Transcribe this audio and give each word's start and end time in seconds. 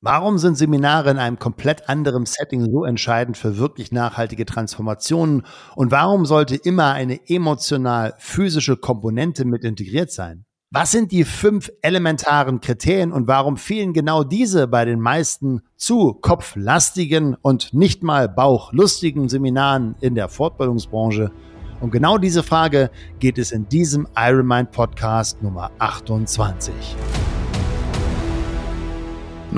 Warum 0.00 0.38
sind 0.38 0.56
Seminare 0.56 1.10
in 1.10 1.18
einem 1.18 1.40
komplett 1.40 1.88
anderen 1.88 2.24
Setting 2.24 2.70
so 2.70 2.84
entscheidend 2.84 3.36
für 3.36 3.58
wirklich 3.58 3.90
nachhaltige 3.90 4.46
Transformationen? 4.46 5.42
Und 5.74 5.90
warum 5.90 6.24
sollte 6.24 6.54
immer 6.54 6.92
eine 6.92 7.28
emotional 7.28 8.14
physische 8.18 8.76
Komponente 8.76 9.44
mit 9.44 9.64
integriert 9.64 10.12
sein? 10.12 10.44
Was 10.70 10.92
sind 10.92 11.10
die 11.10 11.24
fünf 11.24 11.72
elementaren 11.82 12.60
Kriterien 12.60 13.10
und 13.10 13.26
warum 13.26 13.56
fehlen 13.56 13.92
genau 13.92 14.22
diese 14.22 14.68
bei 14.68 14.84
den 14.84 15.00
meisten 15.00 15.62
zu 15.76 16.14
kopflastigen 16.14 17.34
und 17.34 17.74
nicht 17.74 18.04
mal 18.04 18.28
bauchlustigen 18.28 19.28
Seminaren 19.28 19.96
in 20.00 20.14
der 20.14 20.28
Fortbildungsbranche? 20.28 21.32
Um 21.80 21.90
genau 21.90 22.18
diese 22.18 22.44
Frage 22.44 22.90
geht 23.18 23.38
es 23.38 23.50
in 23.50 23.68
diesem 23.68 24.06
Ironmind 24.16 24.70
Podcast 24.70 25.42
Nummer 25.42 25.72
28. 25.80 26.72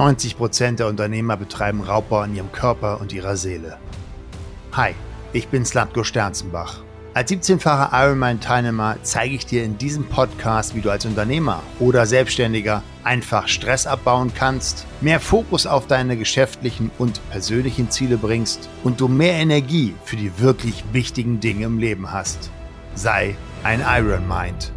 90 0.01 0.39
Prozent 0.39 0.81
der 0.81 0.87
Unternehmer 0.87 1.37
betreiben 1.37 1.83
Raubbau 1.83 2.21
an 2.21 2.35
ihrem 2.35 2.51
Körper 2.53 3.03
und 3.03 3.13
ihrer 3.13 3.37
Seele. 3.37 3.77
Hi, 4.73 4.95
ich 5.35 5.49
bin 5.49 5.67
Slatko 5.67 6.05
Sternzenbach. 6.05 6.83
Als 7.13 7.31
17-facher 7.31 7.91
Ironman-Teilnehmer 7.93 8.97
zeige 9.03 9.35
ich 9.35 9.45
dir 9.45 9.63
in 9.63 9.77
diesem 9.77 10.05
Podcast, 10.05 10.75
wie 10.75 10.81
du 10.81 10.89
als 10.89 11.05
Unternehmer 11.05 11.63
oder 11.81 12.07
Selbstständiger 12.07 12.83
einfach 13.05 13.47
Stress 13.47 13.87
abbauen 13.87 14.33
kannst, 14.35 14.87
mehr 15.03 15.21
Fokus 15.21 15.67
auf 15.67 15.87
deine 15.87 16.17
geschäftlichen 16.17 16.91
und 16.97 17.21
persönlichen 17.29 17.91
Ziele 17.91 18.17
bringst 18.17 18.71
und 18.83 19.03
du 19.03 19.07
mehr 19.07 19.35
Energie 19.35 19.95
für 20.07 20.17
die 20.17 20.39
wirklich 20.39 20.83
wichtigen 20.93 21.41
Dinge 21.41 21.67
im 21.67 21.79
Leben 21.79 22.11
hast. 22.11 22.51
Sei 22.95 23.37
ein 23.65 23.85
Iron 23.87 24.27
Mind. 24.27 24.73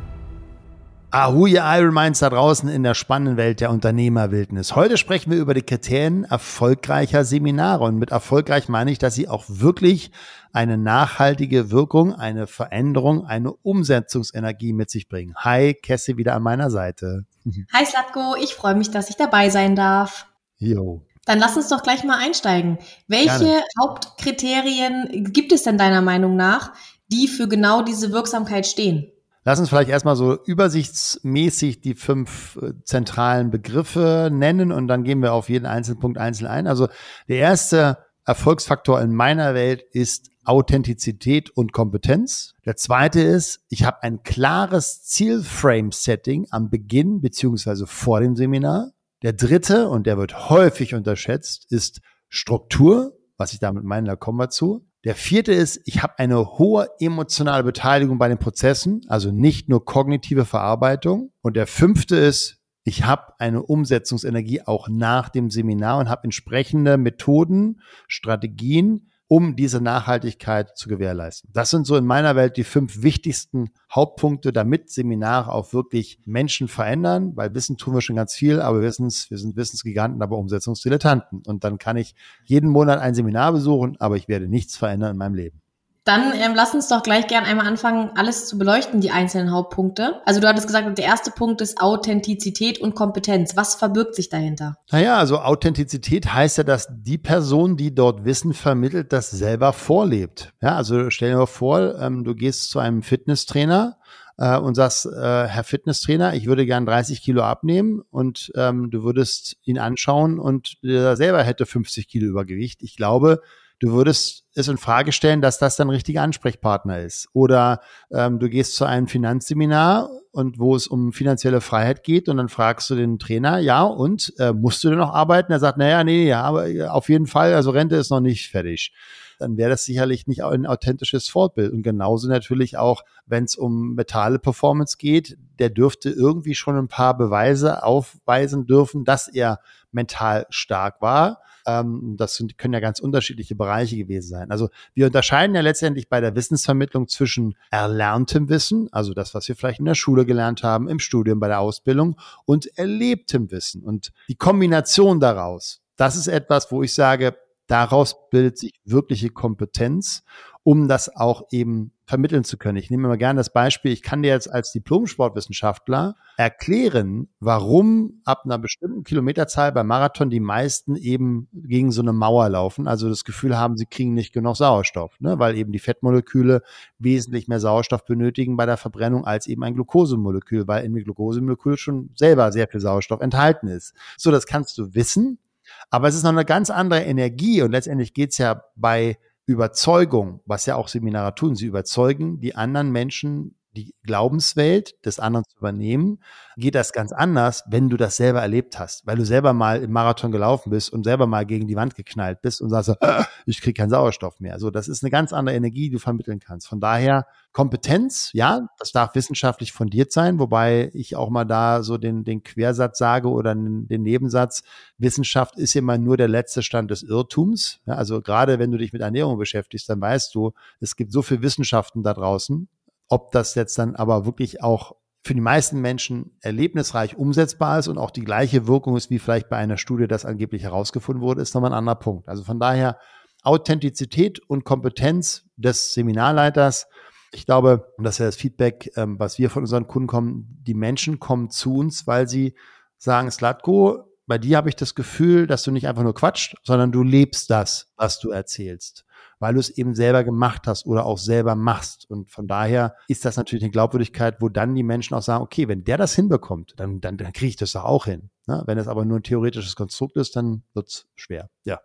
Ahu, 1.16 1.46
ihr 1.46 1.62
Iron 1.64 1.94
Minds 1.94 2.22
da 2.22 2.32
draußen 2.32 2.68
in 2.68 2.82
der 2.82 2.96
spannenden 2.96 3.38
Welt 3.38 3.62
der 3.62 3.70
Unternehmerwildnis. 3.70 4.76
Heute 4.76 4.98
sprechen 4.98 5.30
wir 5.30 5.38
über 5.38 5.54
die 5.54 5.62
Kriterien 5.62 6.24
erfolgreicher 6.24 7.24
Seminare. 7.24 7.84
Und 7.84 7.98
mit 7.98 8.10
erfolgreich 8.10 8.68
meine 8.68 8.92
ich, 8.92 8.98
dass 8.98 9.14
sie 9.14 9.28
auch 9.28 9.46
wirklich 9.48 10.10
eine 10.54 10.76
nachhaltige 10.76 11.70
Wirkung, 11.70 12.16
eine 12.16 12.48
Veränderung, 12.48 13.28
eine 13.28 13.54
Umsetzungsenergie 13.54 14.74
mit 14.74 14.90
sich 14.90 15.08
bringen. 15.08 15.36
Hi, 15.36 15.76
Kesse 15.76 16.18
wieder 16.18 16.34
an 16.34 16.42
meiner 16.42 16.72
Seite. 16.72 17.26
Hi 17.72 17.86
Slatko, 17.86 18.36
ich 18.42 18.56
freue 18.56 18.74
mich, 18.74 18.90
dass 18.90 19.12
ich 19.12 19.16
dabei 19.16 19.52
sein 19.52 19.76
darf. 19.76 20.26
Jo. 20.58 21.04
Dann 21.26 21.38
lass 21.38 21.56
uns 21.56 21.70
doch 21.70 21.84
gleich 21.84 22.04
mal 22.04 22.18
einsteigen. 22.18 22.80
Welche 23.08 23.38
Gerne. 23.38 23.64
Hauptkriterien 23.80 25.32
gibt 25.32 25.52
es 25.52 25.62
denn 25.62 25.78
deiner 25.78 26.02
Meinung 26.02 26.36
nach, 26.36 26.74
die 27.10 27.28
für 27.28 27.48
genau 27.48 27.84
diese 27.84 28.12
Wirksamkeit 28.12 28.66
stehen? 28.66 29.13
Lass 29.46 29.60
uns 29.60 29.70
vielleicht 29.70 29.90
erstmal 29.90 30.16
so 30.16 30.42
übersichtsmäßig 30.46 31.82
die 31.82 31.96
fünf 31.96 32.58
äh, 32.62 32.74
zentralen 32.84 33.52
Begriffe 33.52 34.30
nennen 34.32 34.72
und 34.72 34.88
dann 34.88 35.04
gehen 35.04 35.22
wir 35.22 35.34
auf 35.34 35.50
jeden 35.50 35.66
einzelnen 35.66 36.00
Punkt 36.00 36.18
einzeln 36.18 36.48
ein. 36.48 36.68
Also 36.68 36.88
der 37.28 37.38
erste 37.38 37.98
Erfolgsfaktor 38.26 39.02
in 39.02 39.14
meiner 39.14 39.54
Welt 39.54 39.84
ist 39.92 40.30
Authentizität 40.46 41.50
und 41.52 41.74
Kompetenz. 41.74 42.56
Der 42.66 42.76
zweite 42.76 43.22
ist, 43.22 43.62
ich 43.70 43.84
habe 43.86 44.04
ein 44.04 44.24
klares 44.24 45.04
Zielframe-Setting 45.04 46.48
am 46.50 46.70
Beginn 46.70 47.22
beziehungsweise 47.22 47.88
vor 47.88 48.20
dem 48.22 48.36
Seminar. 48.36 48.92
Der 49.22 49.34
dritte, 49.34 49.88
und 49.88 50.06
der 50.06 50.18
wird 50.18 50.50
häufig 50.50 50.96
unterschätzt, 50.96 51.72
ist 51.72 52.02
Struktur. 52.28 53.18
Was 53.38 53.54
ich 53.54 53.60
damit 53.60 53.84
meine, 53.84 54.08
da 54.08 54.16
kommen 54.16 54.38
wir 54.38 54.50
zu. 54.50 54.86
Der 55.04 55.16
vierte 55.16 55.52
ist, 55.52 55.82
ich 55.86 56.02
habe 56.02 56.18
eine 56.18 56.58
hohe 56.58 56.88
emotionale 57.00 57.64
Beteiligung 57.64 58.18
bei 58.18 58.30
den 58.30 58.38
Prozessen, 58.38 59.02
also 59.08 59.32
nicht 59.32 59.68
nur 59.68 59.84
kognitive 59.84 60.46
Verarbeitung. 60.46 61.32
Und 61.42 61.58
der 61.58 61.68
fünfte 61.68 62.16
ist, 62.16 62.62
ich 62.86 63.06
habe 63.06 63.34
eine 63.38 63.64
Umsetzungsenergie 63.64 64.62
auch 64.62 64.88
nach 64.90 65.30
dem 65.30 65.50
Seminar 65.50 66.00
und 66.00 66.10
habe 66.10 66.26
entsprechende 66.26 66.98
Methoden, 66.98 67.82
Strategien, 68.08 69.12
um 69.34 69.56
diese 69.56 69.82
Nachhaltigkeit 69.82 70.78
zu 70.78 70.88
gewährleisten. 70.88 71.50
Das 71.52 71.72
sind 71.72 71.88
so 71.88 71.98
in 71.98 72.06
meiner 72.06 72.36
Welt 72.36 72.56
die 72.56 72.64
fünf 72.64 73.02
wichtigsten 73.02 73.72
Hauptpunkte, 73.92 74.54
damit 74.54 74.92
Seminare 74.92 75.52
auch 75.52 75.74
wirklich 75.74 76.20
Menschen 76.24 76.68
verändern, 76.68 77.32
weil 77.36 77.56
Wissen 77.56 77.78
tun 77.78 77.96
wir 77.96 78.02
schon 78.02 78.16
ganz 78.16 78.36
viel, 78.36 78.62
aber 78.62 78.84
Wissens, 78.84 79.32
wir 79.32 79.40
sind 79.40 79.56
Wissensgiganten, 79.56 80.22
aber 80.22 80.38
Umsetzungsdilettanten. 80.38 81.42
Und 81.48 81.64
dann 81.64 81.80
kann 81.80 81.98
ich 81.98 82.14
jeden 82.46 82.70
Monat 82.70 83.00
ein 83.00 83.16
Seminar 83.16 83.54
besuchen, 83.54 83.98
aber 84.00 84.18
ich 84.18 84.28
werde 84.28 84.48
nichts 84.48 84.78
verändern 84.78 85.14
in 85.14 85.18
meinem 85.18 85.34
Leben. 85.34 85.63
Dann 86.06 86.34
ähm, 86.36 86.52
lass 86.54 86.74
uns 86.74 86.90
doch 86.90 87.02
gleich 87.02 87.28
gern 87.28 87.46
einmal 87.46 87.66
anfangen, 87.66 88.12
alles 88.16 88.46
zu 88.46 88.58
beleuchten, 88.58 89.00
die 89.00 89.12
einzelnen 89.12 89.52
Hauptpunkte. 89.52 90.22
Also 90.26 90.42
du 90.42 90.48
hattest 90.48 90.68
gesagt, 90.68 90.98
der 90.98 91.06
erste 91.06 91.32
Punkt 91.32 91.62
ist 91.62 91.80
Authentizität 91.80 92.80
und 92.80 92.94
Kompetenz. 92.94 93.56
Was 93.56 93.76
verbirgt 93.76 94.16
sich 94.16 94.28
dahinter? 94.28 94.76
Naja, 94.92 95.18
also 95.18 95.40
Authentizität 95.40 96.34
heißt 96.34 96.58
ja, 96.58 96.64
dass 96.66 96.88
die 96.92 97.18
Person, 97.18 97.78
die 97.78 97.96
dort 97.96 98.26
Wissen 98.26 98.54
vermittelt, 98.54 99.14
das 99.14 99.32
selber 99.32 99.72
vorlebt. 99.72 100.54
Ja, 100.62 100.76
also 100.76 101.10
stell 101.10 101.32
dir 101.32 101.38
mal 101.38 101.46
vor, 101.46 101.98
ähm, 102.00 102.26
du 102.26 102.36
gehst 102.36 102.70
zu 102.70 102.80
einem 102.80 103.02
Fitnesstrainer 103.02 103.98
äh, 104.38 104.58
und 104.58 104.76
sagst, 104.76 105.06
äh, 105.06 105.48
Herr 105.48 105.64
Fitnesstrainer, 105.64 106.34
ich 106.34 106.48
würde 106.48 106.66
gern 106.66 106.86
30 106.86 107.22
Kilo 107.22 107.44
abnehmen 107.44 108.02
und 108.10 108.52
ähm, 108.56 108.92
du 108.92 109.04
würdest 109.04 109.56
ihn 109.64 109.80
anschauen 109.80 110.38
und 110.38 110.84
der 110.84 111.16
selber 111.16 111.44
hätte 111.44 111.66
50 111.66 112.10
Kilo 112.10 112.28
Übergewicht. 112.28 112.84
Ich 112.84 112.98
glaube, 112.98 113.42
du 113.80 113.92
würdest 113.92 114.46
es 114.56 114.68
in 114.68 114.78
Frage 114.78 115.12
stellen, 115.12 115.42
dass 115.42 115.58
das 115.58 115.76
dein 115.76 115.90
richtiger 115.90 116.22
Ansprechpartner 116.22 117.00
ist. 117.00 117.28
Oder 117.34 117.82
ähm, 118.12 118.40
du 118.40 118.50
gehst 118.50 118.76
zu 118.76 118.86
einem 118.86 119.08
Finanzseminar 119.08 120.10
und 120.32 120.60
wo 120.60 120.76
es 120.76 120.88
um 120.88 121.12
finanzielle 121.12 121.62
Freiheit 121.62 122.04
geht 122.04 122.30
und 122.30 122.38
dann 122.38 122.50
fragst 122.50 122.90
du 122.90 122.96
den 122.96 123.20
Trainer, 123.20 123.60
ja, 123.60 123.84
und 123.84 124.34
äh, 124.40 124.54
musst 124.54 124.84
du 124.84 124.90
denn 124.90 125.00
noch 125.00 125.14
arbeiten? 125.14 125.52
Er 125.52 125.60
sagt, 125.60 125.78
naja, 125.78 126.04
nee, 126.04 126.28
ja, 126.28 126.42
aber 126.42 126.68
äh, 126.68 126.84
auf 126.84 127.10
jeden 127.10 127.28
Fall, 127.28 127.54
also 127.54 127.72
Rente 127.72 127.96
ist 127.96 128.10
noch 128.10 128.20
nicht 128.20 128.50
fertig. 128.50 128.94
Dann 129.40 129.58
wäre 129.58 129.72
das 129.72 129.84
sicherlich 129.86 130.28
nicht 130.28 130.44
ein 130.44 130.66
authentisches 130.66 131.28
Fortbild. 131.28 131.74
Und 131.74 131.84
genauso 131.84 132.30
natürlich 132.30 132.78
auch, 132.78 133.04
wenn 133.26 133.44
es 133.44 133.56
um 133.56 133.96
metale 133.96 134.40
Performance 134.40 134.98
geht, 134.98 135.38
der 135.60 135.70
dürfte 135.70 136.10
irgendwie 136.10 136.56
schon 136.56 136.78
ein 136.78 136.88
paar 136.88 137.18
Beweise 137.18 137.84
aufweisen 137.84 138.66
dürfen, 138.66 139.04
dass 139.04 139.28
er 139.28 139.60
mental 139.92 140.46
stark 140.50 141.02
war 141.02 141.42
ähm, 141.66 142.16
das 142.18 142.36
sind, 142.36 142.58
können 142.58 142.74
ja 142.74 142.80
ganz 142.80 143.00
unterschiedliche 143.00 143.56
Bereiche 143.56 143.98
gewesen 143.98 144.30
sein. 144.30 144.52
Also 144.52 144.70
wir 144.94 145.06
unterscheiden 145.06 145.56
ja 145.56 145.62
letztendlich 145.62 146.10
bei 146.10 146.22
der 146.22 146.36
Wissensvermittlung 146.36 147.08
zwischen 147.08 147.56
erlerntem 147.72 148.50
Wissen, 148.50 148.90
also 148.92 149.14
das, 149.14 149.34
was 149.34 149.48
wir 149.48 149.56
vielleicht 149.56 149.80
in 149.80 149.86
der 149.86 149.96
Schule 149.96 150.26
gelernt 150.26 150.64
haben, 150.64 150.88
im 150.88 151.00
Studium, 151.00 151.40
bei 151.40 151.48
der 151.48 151.60
Ausbildung 151.60 152.18
und 152.46 152.78
erlebtem 152.78 153.52
Wissen. 153.52 153.84
Und 153.84 154.12
die 154.28 154.36
Kombination 154.36 155.20
daraus, 155.20 155.82
das 155.96 156.16
ist 156.16 156.28
etwas, 156.28 156.72
wo 156.72 156.84
ich 156.84 156.94
sage, 156.94 157.36
daraus 157.68 158.30
bildet 158.30 158.58
sich 158.58 158.74
wirkliche 158.86 159.30
Kompetenz, 159.30 160.24
um 160.64 160.88
das 160.88 161.14
auch 161.16 161.44
eben 161.52 161.92
vermitteln 162.06 162.44
zu 162.44 162.58
können. 162.58 162.78
Ich 162.78 162.90
nehme 162.90 163.08
mal 163.08 163.18
gerne 163.18 163.38
das 163.38 163.52
Beispiel, 163.52 163.92
ich 163.92 164.02
kann 164.02 164.24
dir 164.24 164.30
jetzt 164.30 164.52
als 164.52 164.72
Diplom-Sportwissenschaftler 164.72 166.16
erklären, 166.38 167.30
warum 167.40 168.22
ab 168.26 168.42
einer 168.44 168.58
bestimmten 168.58 169.04
Kilometerzahl 169.04 169.72
beim 169.72 169.88
Marathon 169.88 170.30
die 170.30 170.42
meisten 170.42 170.96
eben 170.96 171.48
gegen 171.54 171.92
so 171.92 172.02
eine 172.02 172.12
Mauer 172.12 172.50
laufen, 172.50 172.88
also 172.88 173.08
das 173.08 173.24
Gefühl 173.24 173.58
haben, 173.58 173.78
sie 173.78 173.86
kriegen 173.86 174.14
nicht 174.14 174.34
genug 174.34 174.58
Sauerstoff, 174.58 175.20
ne? 175.20 175.40
weil 175.40 175.56
eben 175.56 175.72
die 175.72 175.80
Fettmoleküle 175.80 176.62
wesentlich 177.00 177.48
mehr 177.48 177.60
Sauerstoff 177.60 178.04
benötigen 178.04 178.58
bei 178.58 178.66
der 178.66 178.78
Verbrennung 178.78 179.26
als 179.26 179.48
eben 179.48 179.64
ein 179.64 179.74
Glukosemolekül, 179.74 180.68
weil 180.68 180.84
in 180.84 180.94
dem 180.94 181.04
Glukosemolekül 181.04 181.78
schon 181.78 182.10
selber 182.16 182.52
sehr 182.52 182.68
viel 182.68 182.82
Sauerstoff 182.82 183.22
enthalten 183.22 183.68
ist. 183.68 183.94
So, 184.18 184.30
das 184.30 184.46
kannst 184.46 184.78
du 184.78 184.94
wissen, 184.94 185.40
aber 185.90 186.08
es 186.08 186.16
ist 186.16 186.24
noch 186.24 186.32
eine 186.32 186.46
ganz 186.46 186.70
andere 186.70 187.04
Energie 187.04 187.62
und 187.62 187.72
letztendlich 187.72 188.14
geht's 188.14 188.38
ja 188.38 188.64
bei 188.76 189.18
Überzeugung, 189.46 190.42
was 190.46 190.66
ja 190.66 190.76
auch 190.76 190.88
Seminare 190.88 191.36
tun, 191.36 191.56
sie 191.56 191.66
überzeugen 191.66 192.40
die 192.40 192.56
anderen 192.56 192.92
Menschen 192.92 193.56
die 193.76 193.96
Glaubenswelt 194.04 195.04
des 195.06 195.20
anderen 195.20 195.46
zu 195.46 195.58
übernehmen, 195.58 196.20
geht 196.58 196.76
das 196.76 196.94
ganz 196.94 197.12
anders, 197.12 197.64
wenn 197.68 197.90
du 197.90 197.98
das 197.98 198.18
selber 198.18 198.42
erlebt 198.42 198.80
hast, 198.80 199.06
weil 199.08 199.18
du 199.18 199.26
selber 199.26 199.54
mal 199.54 199.82
im 199.82 199.92
Marathon 199.92 200.32
gelaufen 200.32 200.70
bist 200.70 200.92
und 200.92 201.04
selber 201.04 201.28
mal 201.28 201.46
gegen 201.46 201.68
die 201.68 201.76
Wand 201.76 201.96
geknallt 201.96 202.42
bist 202.42 202.62
und 202.62 202.70
sagst, 202.70 202.90
äh, 203.02 203.24
ich 203.46 203.62
kriege 203.62 203.74
keinen 203.74 203.90
Sauerstoff 203.90 204.40
mehr. 204.40 204.60
So, 204.60 204.70
das 204.70 204.88
ist 204.88 205.04
eine 205.04 205.12
ganz 205.12 205.34
andere 205.34 205.56
Energie, 205.56 205.90
die 205.90 205.96
du 205.96 206.00
vermitteln 206.00 206.40
kannst. 206.40 206.68
Von 206.68 206.80
daher 206.80 207.26
Kompetenz, 207.52 208.32
ja, 208.34 208.68
das 208.80 208.92
darf 208.92 209.16
wissenschaftlich 209.16 209.72
fundiert 209.72 210.12
sein, 210.12 210.40
wobei 210.40 210.92
ich 210.94 211.16
auch 211.16 211.30
mal 211.30 211.46
da 211.46 211.84
so 211.84 211.98
den, 211.98 212.24
den 212.24 212.44
Quersatz 212.44 212.98
sage 212.98 213.30
oder 213.30 213.54
den, 213.54 213.88
Nebensatz, 213.88 214.64
Wissenschaft 214.98 215.58
ist 215.58 215.76
immer 215.76 215.98
nur 215.98 216.18
der 216.18 216.28
letzte 216.28 216.64
Stand 216.64 216.92
des 216.92 217.04
Irrtums. 217.04 217.80
Ja, 217.86 217.94
also 217.96 218.22
gerade 218.22 218.60
wenn 218.60 218.72
du 218.72 218.78
dich 218.78 218.94
mit 218.94 219.02
Ernährung 219.02 219.38
beschäftigst, 219.38 219.88
dann 219.90 220.02
weißt 220.02 220.34
du, 220.34 220.54
es 220.80 220.96
gibt 220.96 221.12
so 221.12 221.22
viel 221.22 221.42
Wissenschaften 221.42 222.04
da 222.04 222.14
draußen, 222.14 222.68
ob 223.14 223.32
das 223.32 223.56
jetzt 223.56 223.78
dann 223.78 223.96
aber 223.96 224.26
wirklich 224.26 224.64
auch 224.64 224.96
für 225.24 225.34
die 225.34 225.42
meisten 225.42 225.80
Menschen 225.80 226.38
erlebnisreich 226.42 227.16
umsetzbar 227.16 227.80
ist 227.80 227.88
und 227.88 227.98
auch 227.98 228.12
die 228.12 228.26
gleiche 228.26 228.68
Wirkung 228.68 228.98
ist, 228.98 229.10
wie 229.10 229.20
vielleicht 229.20 229.50
bei 229.50 229.58
einer 229.58 229.78
Studie, 229.78 230.08
das 230.08 230.26
angeblich 230.26 230.64
herausgefunden 230.64 231.22
wurde, 231.22 231.42
ist 231.42 231.54
nochmal 231.54 231.72
ein 231.72 231.78
anderer 231.78 231.96
Punkt. 231.96 232.28
Also 232.28 232.44
von 232.44 232.60
daher 232.60 232.98
Authentizität 233.44 234.40
und 234.40 234.66
Kompetenz 234.66 235.46
des 235.56 235.94
Seminarleiters. 235.94 236.88
Ich 237.32 237.46
glaube, 237.46 237.94
und 237.98 238.04
das 238.04 238.16
ist 238.16 238.20
ja 238.20 238.26
das 238.26 238.36
Feedback, 238.36 238.92
ähm, 238.96 239.20
was 239.20 239.38
wir 239.38 239.50
von 239.50 239.64
unseren 239.64 239.88
Kunden 239.88 240.08
kommen, 240.08 240.60
die 240.62 240.74
Menschen 240.74 241.20
kommen 241.20 241.50
zu 241.50 241.76
uns, 241.76 242.06
weil 242.06 242.28
sie 242.28 242.56
sagen, 242.98 243.32
Slatko, 243.32 244.04
bei 244.26 244.38
dir 244.38 244.58
habe 244.58 244.70
ich 244.70 244.76
das 244.76 244.96
Gefühl, 244.96 245.48
dass 245.48 245.64
du 245.64 245.72
nicht 245.72 245.88
einfach 245.88 246.04
nur 246.04 246.16
quatscht, 246.16 246.56
sondern 246.64 246.92
du 246.92 247.04
lebst 247.04 247.50
das, 247.50 247.92
was 247.96 248.20
du 248.20 248.30
erzählst, 248.30 249.06
weil 249.44 249.56
du 249.56 249.60
es 249.60 249.70
eben 249.72 249.94
selber 249.94 250.24
gemacht 250.24 250.68
hast 250.68 250.86
oder 250.86 251.06
auch 251.06 251.18
selber 251.18 251.56
machst. 251.56 252.10
Und 252.10 252.32
von 252.32 252.48
daher 252.48 252.96
ist 253.10 253.26
das 253.26 253.36
natürlich 253.36 253.62
eine 253.62 253.72
Glaubwürdigkeit, 253.72 254.38
wo 254.40 254.48
dann 254.48 254.74
die 254.74 254.84
Menschen 254.84 255.16
auch 255.16 255.22
sagen, 255.22 255.44
okay, 255.44 255.68
wenn 255.68 255.84
der 255.84 255.98
das 255.98 256.16
hinbekommt, 256.16 256.76
dann, 256.78 257.02
dann, 257.02 257.18
dann 257.18 257.34
kriege 257.34 257.50
ich 257.50 257.56
das 257.58 257.74
doch 257.74 257.84
auch 257.84 258.06
hin. 258.06 258.30
Ne? 258.48 258.64
Wenn 258.68 258.78
es 258.78 258.88
aber 258.88 259.04
nur 259.04 259.20
ein 259.20 259.24
theoretisches 259.24 259.76
Konstrukt 259.76 260.16
ist, 260.16 260.38
dann 260.38 260.64
wird 260.74 260.88
es 260.88 261.08
schwer. 261.16 261.50
Ja, 261.66 261.82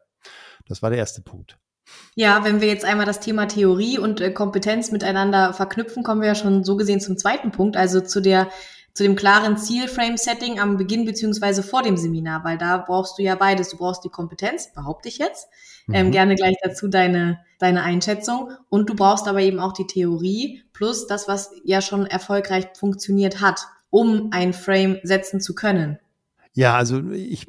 das 0.69 0.83
war 0.83 0.91
der 0.91 1.01
erste 1.01 1.21
Punkt. 1.21 1.59
Ja, 2.15 2.45
wenn 2.45 2.61
wir 2.61 2.69
jetzt 2.69 2.85
einmal 2.85 3.07
das 3.07 3.19
Thema 3.19 3.49
Theorie 3.49 3.99
und 3.99 4.21
äh, 4.21 4.31
Kompetenz 4.31 4.93
miteinander 4.93 5.53
verknüpfen, 5.53 6.05
kommen 6.05 6.21
wir 6.21 6.29
ja 6.29 6.35
schon 6.37 6.63
so 6.63 6.77
gesehen 6.77 7.01
zum 7.01 7.19
zweiten 7.19 7.51
Punkt, 7.51 7.77
also 7.77 8.01
zu 8.01 8.21
der 8.21 8.51
zu 8.95 9.03
dem 9.03 9.17
klaren 9.17 9.57
Ziel-Frame-Setting 9.57 10.59
am 10.59 10.77
Beginn 10.77 11.05
beziehungsweise 11.05 11.63
vor 11.63 11.83
dem 11.83 11.97
Seminar, 11.97 12.43
weil 12.45 12.59
da 12.59 12.79
brauchst 12.79 13.19
du 13.19 13.23
ja 13.23 13.37
beides. 13.37 13.69
Du 13.69 13.77
brauchst 13.77 14.05
die 14.05 14.09
Kompetenz, 14.09 14.73
behaupte 14.73 15.09
ich 15.09 15.19
jetzt. 15.19 15.49
Ähm, 15.89 15.93
mhm. 15.93 15.95
Ähm, 15.95 16.11
gerne 16.13 16.35
gleich 16.35 16.57
dazu 16.63 16.89
deine, 16.89 17.39
deine 17.59 17.83
Einschätzung. 17.83 18.51
Und 18.69 18.89
du 18.89 18.95
brauchst 18.95 19.29
aber 19.29 19.41
eben 19.41 19.59
auch 19.59 19.73
die 19.73 19.87
Theorie 19.87 20.63
plus 20.73 21.07
das, 21.07 21.29
was 21.29 21.51
ja 21.65 21.81
schon 21.81 22.07
erfolgreich 22.07 22.67
funktioniert 22.75 23.41
hat, 23.41 23.61
um 23.91 24.29
ein 24.33 24.53
Frame 24.53 24.99
setzen 25.03 25.41
zu 25.41 25.55
können. 25.55 25.99
Ja, 26.53 26.75
also 26.75 27.11
ich, 27.11 27.47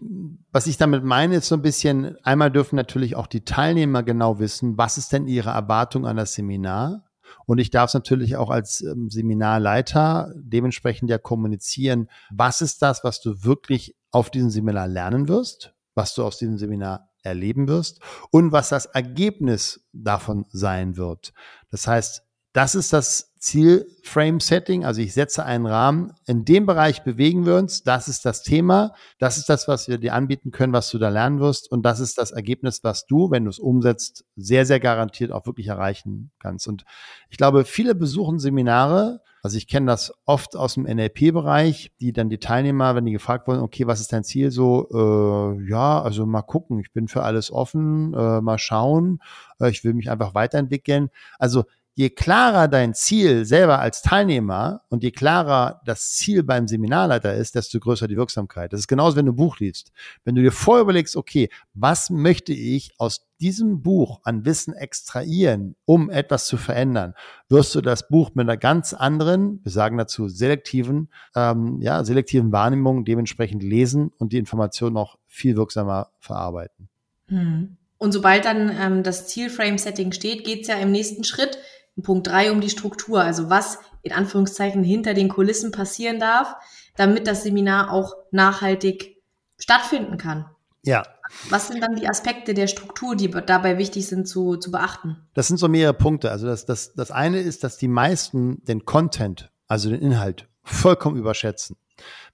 was 0.52 0.68
ich 0.68 0.78
damit 0.78 1.04
meine, 1.04 1.38
ist 1.38 1.48
so 1.48 1.56
ein 1.56 1.62
bisschen, 1.62 2.16
einmal 2.24 2.52
dürfen 2.52 2.76
natürlich 2.76 3.16
auch 3.16 3.28
die 3.28 3.44
Teilnehmer 3.44 4.04
genau 4.04 4.40
wissen, 4.40 4.78
was 4.78 4.98
ist 4.98 5.12
denn 5.12 5.28
ihre 5.28 5.50
Erwartung 5.50 6.06
an 6.06 6.18
das 6.18 6.36
Seminar? 6.36 7.06
Und 7.46 7.58
ich 7.58 7.72
darf 7.72 7.90
es 7.90 7.94
natürlich 7.96 8.36
auch 8.38 8.50
als 8.50 8.82
ähm, 8.82 9.10
Seminarleiter 9.10 10.32
dementsprechend 10.36 11.10
ja 11.10 11.18
kommunizieren, 11.18 12.08
was 12.30 12.62
ist 12.62 12.82
das, 12.82 13.04
was 13.04 13.22
du 13.22 13.44
wirklich 13.44 13.96
auf 14.12 14.30
diesem 14.30 14.50
Seminar 14.50 14.88
lernen 14.88 15.28
wirst, 15.28 15.74
was 15.96 16.14
du 16.14 16.24
aus 16.24 16.38
diesem 16.38 16.58
Seminar 16.58 17.09
erleben 17.24 17.68
wirst 17.68 18.00
und 18.32 18.52
was 18.52 18.70
das 18.70 18.86
Ergebnis 18.86 19.88
davon 19.94 20.46
sein 20.50 20.98
wird. 20.98 21.34
Das 21.72 21.88
heißt, 21.88 22.24
das 22.60 22.76
ist 22.76 22.92
das 22.92 23.34
Ziel-Frame-Setting. 23.38 24.84
Also 24.84 25.00
ich 25.00 25.14
setze 25.14 25.46
einen 25.46 25.66
Rahmen. 25.66 26.12
In 26.28 26.44
dem 26.44 26.66
Bereich 26.66 27.04
bewegen 27.04 27.46
wir 27.46 27.56
uns. 27.56 27.84
Das 27.84 28.10
ist 28.10 28.26
das 28.26 28.44
Thema. 28.44 28.92
Das 29.18 29.38
ist 29.38 29.48
das, 29.48 29.70
was 29.70 29.88
wir 29.88 29.98
dir 29.98 30.14
anbieten 30.14 30.52
können, 30.52 30.74
was 30.74 30.90
du 30.90 30.98
da 30.98 31.08
lernen 31.08 31.40
wirst. 31.40 31.72
Und 31.72 31.84
das 31.84 32.02
ist 32.02 32.18
das 32.18 32.32
Ergebnis, 32.32 32.84
was 32.84 33.08
du, 33.08 33.32
wenn 33.32 33.46
du 33.46 33.50
es 33.50 33.60
umsetzt, 33.60 34.26
sehr, 34.36 34.66
sehr 34.66 34.82
garantiert 34.82 35.32
auch 35.32 35.46
wirklich 35.46 35.68
erreichen 35.68 36.32
kannst. 36.38 36.68
Und 36.68 36.84
ich 37.30 37.38
glaube, 37.38 37.64
viele 37.64 37.96
besuchen 37.96 38.40
Seminare. 38.40 39.22
Also 39.42 39.56
ich 39.56 39.70
kenne 39.70 39.86
das 39.86 40.14
oft 40.26 40.58
aus 40.58 40.74
dem 40.74 40.84
NLP-Bereich, 40.84 41.94
die 42.02 42.12
dann 42.12 42.30
die 42.30 42.40
Teilnehmer, 42.40 42.94
wenn 42.96 43.06
die 43.06 43.14
gefragt 43.14 43.48
wurden, 43.48 43.62
okay, 43.62 43.88
was 43.88 44.02
ist 44.02 44.12
dein 44.12 44.26
Ziel 44.26 44.52
so? 44.52 44.90
Äh, 44.92 45.70
ja, 45.70 46.02
also 46.02 46.26
mal 46.26 46.42
gucken. 46.42 46.82
Ich 46.82 46.92
bin 46.92 47.08
für 47.08 47.24
alles 47.24 47.54
offen. 47.54 48.14
Äh, 48.14 48.42
mal 48.42 48.58
schauen. 48.58 49.22
Äh, 49.62 49.70
ich 49.70 49.86
will 49.86 49.94
mich 49.94 50.12
einfach 50.12 50.34
weiterentwickeln. 50.36 51.10
Also 51.38 51.64
je 52.00 52.10
klarer 52.10 52.70
dein 52.70 52.94
Ziel 52.94 53.44
selber 53.44 53.80
als 53.80 54.02
Teilnehmer 54.02 54.84
und 54.88 55.04
je 55.04 55.12
klarer 55.12 55.82
das 55.84 56.14
Ziel 56.14 56.44
beim 56.44 56.66
Seminarleiter 56.66 57.34
ist, 57.34 57.56
desto 57.56 57.78
größer 57.78 58.08
die 58.08 58.16
Wirksamkeit. 58.16 58.72
Das 58.72 58.80
ist 58.80 58.88
genauso, 58.88 59.18
wenn 59.18 59.26
du 59.26 59.34
ein 59.34 59.36
Buch 59.36 59.60
liest. 59.60 59.92
Wenn 60.24 60.34
du 60.34 60.42
dir 60.42 60.54
vorher 60.54 60.84
überlegst, 60.84 61.18
okay, 61.18 61.50
was 61.74 62.10
möchte 62.10 62.54
ich 62.54 62.94
aus 63.00 63.28
diesem 63.42 63.82
Buch 63.82 64.22
an 64.24 64.46
Wissen 64.46 64.74
extrahieren, 64.74 65.76
um 65.84 66.10
etwas 66.10 66.48
zu 66.48 66.56
verändern, 66.56 67.16
wirst 67.50 67.76
du 67.76 67.82
das 67.82 68.08
Buch 68.08 68.30
mit 68.34 68.48
einer 68.48 68.56
ganz 68.56 68.94
anderen, 68.94 69.60
wir 69.64 69.72
sagen 69.74 69.98
dazu 69.98 70.30
selektiven, 70.30 71.10
ähm, 71.36 71.82
ja, 71.82 72.06
selektiven 72.06 72.54
Wahrnehmung 72.54 73.04
dementsprechend 73.04 73.62
lesen 73.62 74.10
und 74.18 74.32
die 74.32 74.38
Information 74.38 74.94
noch 74.94 75.18
viel 75.28 75.58
wirksamer 75.58 76.12
verarbeiten. 76.20 76.88
Hm. 77.28 77.76
Und 77.98 78.14
sobald 78.14 78.46
dann 78.46 78.72
ähm, 78.80 79.04
das 79.04 79.28
Zielframe-Setting 79.28 80.14
steht, 80.14 80.46
geht 80.46 80.62
es 80.62 80.70
ja 80.70 80.76
im 80.76 80.94
nächsten 80.94 81.26
Schritt 81.26 81.58
Punkt 82.04 82.28
drei 82.28 82.52
um 82.52 82.62
die 82.62 82.70
Struktur, 82.70 83.22
also 83.22 83.50
was 83.50 83.80
in 84.02 84.14
Anführungszeichen 84.14 84.84
hinter 84.84 85.14
den 85.14 85.30
Kulissen 85.30 85.72
passieren 85.72 86.20
darf, 86.20 86.56
damit 86.96 87.28
das 87.28 87.44
Seminar 87.44 87.92
auch 87.92 88.16
nachhaltig 88.32 89.18
stattfinden 89.58 90.18
kann. 90.18 90.50
Ja. 90.84 91.04
Was 91.50 91.68
sind 91.68 91.82
dann 91.82 91.96
die 91.96 92.08
Aspekte 92.08 92.54
der 92.54 92.68
Struktur, 92.68 93.16
die 93.16 93.30
dabei 93.30 93.78
wichtig 93.78 94.08
sind 94.08 94.28
zu, 94.28 94.56
zu 94.56 94.72
beachten? 94.72 95.18
Das 95.34 95.48
sind 95.48 95.58
so 95.58 95.68
mehrere 95.68 95.94
Punkte. 95.94 96.32
Also 96.32 96.48
das, 96.48 96.66
das, 96.66 96.94
das 96.94 97.12
eine 97.12 97.40
ist, 97.40 97.64
dass 97.64 97.78
die 97.78 97.88
meisten 97.88 98.64
den 98.64 98.86
Content, 98.86 99.52
also 99.68 99.90
den 99.90 100.02
Inhalt, 100.02 100.48
vollkommen 100.64 101.18
überschätzen. 101.18 101.78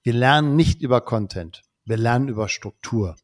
Wir 0.03 0.13
lernen 0.13 0.55
nicht 0.55 0.81
über 0.81 1.01
Content, 1.01 1.63
wir 1.83 1.97
lernen 1.97 2.29
über 2.29 2.47
Struktur. 2.47 3.15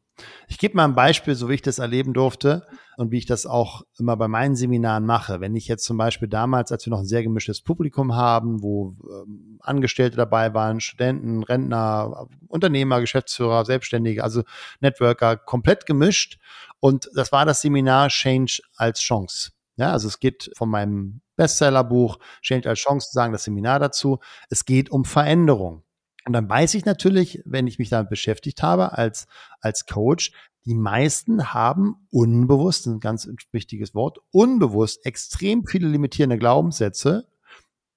Ich 0.47 0.57
gebe 0.57 0.75
mal 0.75 0.85
ein 0.85 0.95
Beispiel, 0.95 1.35
so 1.35 1.49
wie 1.49 1.55
ich 1.55 1.61
das 1.61 1.79
erleben 1.79 2.13
durfte 2.13 2.67
und 2.97 3.11
wie 3.11 3.17
ich 3.17 3.25
das 3.25 3.45
auch 3.45 3.83
immer 3.97 4.17
bei 4.17 4.27
meinen 4.27 4.55
Seminaren 4.55 5.05
mache. 5.05 5.41
Wenn 5.41 5.55
ich 5.55 5.67
jetzt 5.67 5.85
zum 5.85 5.97
Beispiel 5.97 6.27
damals, 6.27 6.71
als 6.71 6.85
wir 6.85 6.91
noch 6.91 6.99
ein 6.99 7.05
sehr 7.05 7.23
gemischtes 7.23 7.61
Publikum 7.61 8.15
haben, 8.15 8.61
wo 8.61 8.95
ähm, 9.09 9.59
Angestellte 9.61 10.17
dabei 10.17 10.53
waren, 10.53 10.79
Studenten, 10.79 11.43
Rentner, 11.43 12.27
Unternehmer, 12.47 12.99
Geschäftsführer, 12.99 13.65
Selbstständige, 13.65 14.23
also 14.23 14.43
Networker, 14.81 15.37
komplett 15.37 15.85
gemischt. 15.85 16.37
Und 16.79 17.09
das 17.15 17.31
war 17.31 17.45
das 17.45 17.61
Seminar 17.61 18.09
Change 18.09 18.61
als 18.75 18.99
Chance. 18.99 19.51
Ja, 19.77 19.91
also 19.91 20.07
es 20.07 20.19
geht 20.19 20.51
von 20.55 20.69
meinem 20.69 21.21
Bestsellerbuch 21.35 22.19
Change 22.41 22.69
als 22.69 22.79
Chance 22.79 23.07
zu 23.07 23.13
sagen, 23.13 23.33
das 23.33 23.45
Seminar 23.45 23.79
dazu. 23.79 24.19
Es 24.49 24.65
geht 24.65 24.91
um 24.91 25.05
Veränderung. 25.05 25.83
Und 26.25 26.33
dann 26.33 26.49
weiß 26.49 26.75
ich 26.75 26.85
natürlich, 26.85 27.41
wenn 27.45 27.67
ich 27.67 27.79
mich 27.79 27.89
damit 27.89 28.09
beschäftigt 28.09 28.61
habe 28.61 28.97
als, 28.97 29.27
als 29.59 29.85
Coach, 29.85 30.31
die 30.65 30.75
meisten 30.75 31.53
haben 31.53 32.07
unbewusst, 32.11 32.85
ein 32.85 32.99
ganz 32.99 33.27
wichtiges 33.51 33.95
Wort, 33.95 34.19
unbewusst 34.31 35.05
extrem 35.05 35.65
viele 35.65 35.87
limitierende 35.87 36.37
Glaubenssätze, 36.37 37.27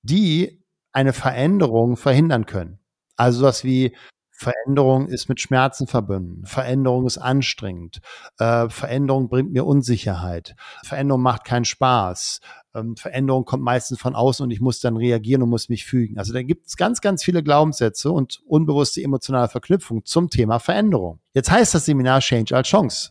die 0.03 0.63
eine 0.93 1.13
Veränderung 1.13 1.97
verhindern 1.97 2.47
können. 2.47 2.79
Also 3.17 3.43
was 3.43 3.65
wie 3.65 3.95
Veränderung 4.31 5.09
ist 5.09 5.29
mit 5.29 5.41
Schmerzen 5.41 5.87
verbunden. 5.87 6.45
Veränderung 6.45 7.07
ist 7.07 7.19
anstrengend. 7.19 8.01
Äh, 8.39 8.69
Veränderung 8.69 9.29
bringt 9.29 9.53
mir 9.53 9.65
Unsicherheit. 9.65 10.57
Veränderung 10.85 11.23
macht 11.23 11.45
keinen 11.45 11.65
Spaß. 11.65 12.41
Ähm, 12.75 12.97
Veränderung 12.97 13.45
kommt 13.45 13.63
meistens 13.63 14.01
von 14.01 14.15
außen 14.15 14.45
und 14.45 14.51
ich 14.51 14.61
muss 14.61 14.81
dann 14.81 14.97
reagieren 14.97 15.43
und 15.43 15.49
muss 15.49 15.69
mich 15.69 15.85
fügen. 15.85 16.19
Also 16.19 16.33
da 16.33 16.43
gibt 16.43 16.67
es 16.67 16.77
ganz, 16.77 17.01
ganz 17.01 17.23
viele 17.23 17.43
Glaubenssätze 17.43 18.11
und 18.11 18.43
unbewusste 18.47 19.03
emotionale 19.03 19.49
Verknüpfung 19.49 20.05
zum 20.05 20.31
Thema 20.31 20.59
Veränderung. 20.59 21.21
Jetzt 21.33 21.51
heißt 21.51 21.75
das 21.75 21.85
Seminar 21.85 22.21
Change 22.21 22.57
als 22.57 22.69
Chance. 22.69 23.11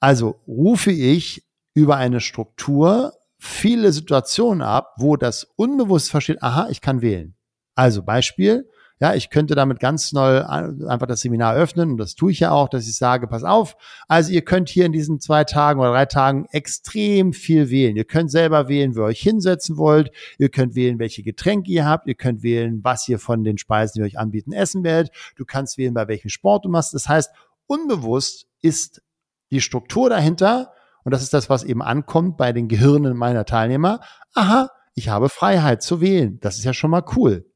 Also 0.00 0.40
rufe 0.46 0.90
ich 0.90 1.44
über 1.74 1.96
eine 1.96 2.20
Struktur 2.20 3.12
viele 3.38 3.92
Situationen 3.92 4.62
ab, 4.62 4.94
wo 4.98 5.16
das 5.16 5.44
unbewusst 5.56 6.10
versteht, 6.10 6.42
aha, 6.42 6.68
ich 6.70 6.80
kann 6.80 7.02
wählen. 7.02 7.34
Also 7.74 8.02
Beispiel, 8.02 8.68
ja, 9.00 9.14
ich 9.14 9.30
könnte 9.30 9.54
damit 9.54 9.78
ganz 9.78 10.12
neu 10.12 10.42
einfach 10.42 11.06
das 11.06 11.20
Seminar 11.20 11.54
öffnen 11.54 11.92
und 11.92 11.98
das 11.98 12.14
tue 12.14 12.32
ich 12.32 12.40
ja 12.40 12.50
auch, 12.50 12.68
dass 12.68 12.88
ich 12.88 12.96
sage, 12.96 13.28
pass 13.28 13.44
auf, 13.44 13.76
also 14.08 14.32
ihr 14.32 14.42
könnt 14.42 14.68
hier 14.68 14.86
in 14.86 14.92
diesen 14.92 15.20
zwei 15.20 15.44
Tagen 15.44 15.80
oder 15.80 15.92
drei 15.92 16.06
Tagen 16.06 16.46
extrem 16.50 17.32
viel 17.32 17.70
wählen. 17.70 17.96
Ihr 17.96 18.04
könnt 18.04 18.30
selber 18.30 18.68
wählen, 18.68 18.96
wo 18.96 19.00
ihr 19.00 19.06
euch 19.06 19.20
hinsetzen 19.20 19.76
wollt. 19.76 20.10
Ihr 20.38 20.48
könnt 20.48 20.74
wählen, 20.74 20.98
welche 20.98 21.22
Getränke 21.22 21.70
ihr 21.70 21.86
habt. 21.86 22.08
Ihr 22.08 22.16
könnt 22.16 22.42
wählen, 22.42 22.80
was 22.82 23.08
ihr 23.08 23.18
von 23.18 23.44
den 23.44 23.58
Speisen, 23.58 24.00
die 24.00 24.06
euch 24.06 24.18
anbieten, 24.18 24.52
essen 24.52 24.82
werdet. 24.82 25.12
Du 25.36 25.44
kannst 25.44 25.78
wählen, 25.78 25.94
bei 25.94 26.08
welchem 26.08 26.28
Sport 26.28 26.64
du 26.64 26.68
machst. 26.68 26.92
Das 26.92 27.08
heißt, 27.08 27.30
unbewusst 27.66 28.46
ist 28.60 29.02
die 29.50 29.60
Struktur 29.60 30.10
dahinter, 30.10 30.72
und 31.04 31.12
das 31.12 31.22
ist 31.22 31.32
das, 31.32 31.48
was 31.48 31.64
eben 31.64 31.80
ankommt 31.80 32.36
bei 32.36 32.52
den 32.52 32.68
Gehirnen 32.68 33.16
meiner 33.16 33.46
Teilnehmer. 33.46 34.00
Aha, 34.34 34.70
ich 34.94 35.08
habe 35.08 35.28
Freiheit 35.28 35.82
zu 35.82 36.00
wählen. 36.00 36.38
Das 36.40 36.58
ist 36.58 36.64
ja 36.64 36.74
schon 36.74 36.90
mal 36.90 37.04
cool. 37.16 37.46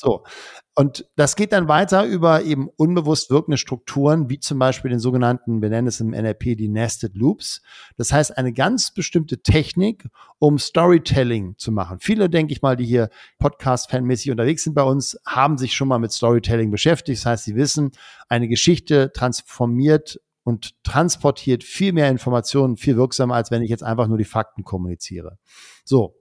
So. 0.00 0.24
Und 0.74 1.06
das 1.14 1.36
geht 1.36 1.52
dann 1.52 1.68
weiter 1.68 2.06
über 2.06 2.42
eben 2.42 2.68
unbewusst 2.68 3.30
wirkende 3.30 3.58
Strukturen, 3.58 4.30
wie 4.30 4.40
zum 4.40 4.58
Beispiel 4.58 4.90
den 4.90 4.98
sogenannten, 4.98 5.60
wir 5.60 5.68
nennen 5.68 5.88
es 5.88 6.00
im 6.00 6.10
NLP 6.10 6.56
die 6.56 6.68
Nested 6.68 7.16
Loops. 7.16 7.60
Das 7.98 8.12
heißt, 8.12 8.38
eine 8.38 8.54
ganz 8.54 8.94
bestimmte 8.94 9.42
Technik, 9.42 10.06
um 10.38 10.58
Storytelling 10.58 11.56
zu 11.58 11.70
machen. 11.70 11.98
Viele, 12.00 12.30
denke 12.30 12.54
ich 12.54 12.62
mal, 12.62 12.76
die 12.76 12.86
hier 12.86 13.10
Podcast-fanmäßig 13.38 14.30
unterwegs 14.30 14.64
sind 14.64 14.72
bei 14.72 14.84
uns, 14.84 15.18
haben 15.26 15.58
sich 15.58 15.74
schon 15.74 15.88
mal 15.88 15.98
mit 15.98 16.12
Storytelling 16.12 16.70
beschäftigt. 16.70 17.18
Das 17.18 17.26
heißt, 17.26 17.44
sie 17.44 17.56
wissen, 17.56 17.90
eine 18.30 18.48
Geschichte 18.48 19.12
transformiert 19.12 20.18
und 20.44 20.82
transportiert 20.82 21.62
viel 21.62 21.92
mehr 21.92 22.08
Informationen, 22.08 22.78
viel 22.78 22.96
wirksamer, 22.96 23.34
als 23.34 23.50
wenn 23.50 23.60
ich 23.60 23.68
jetzt 23.68 23.82
einfach 23.82 24.06
nur 24.06 24.16
die 24.16 24.24
Fakten 24.24 24.64
kommuniziere. 24.64 25.36
So, 25.84 26.14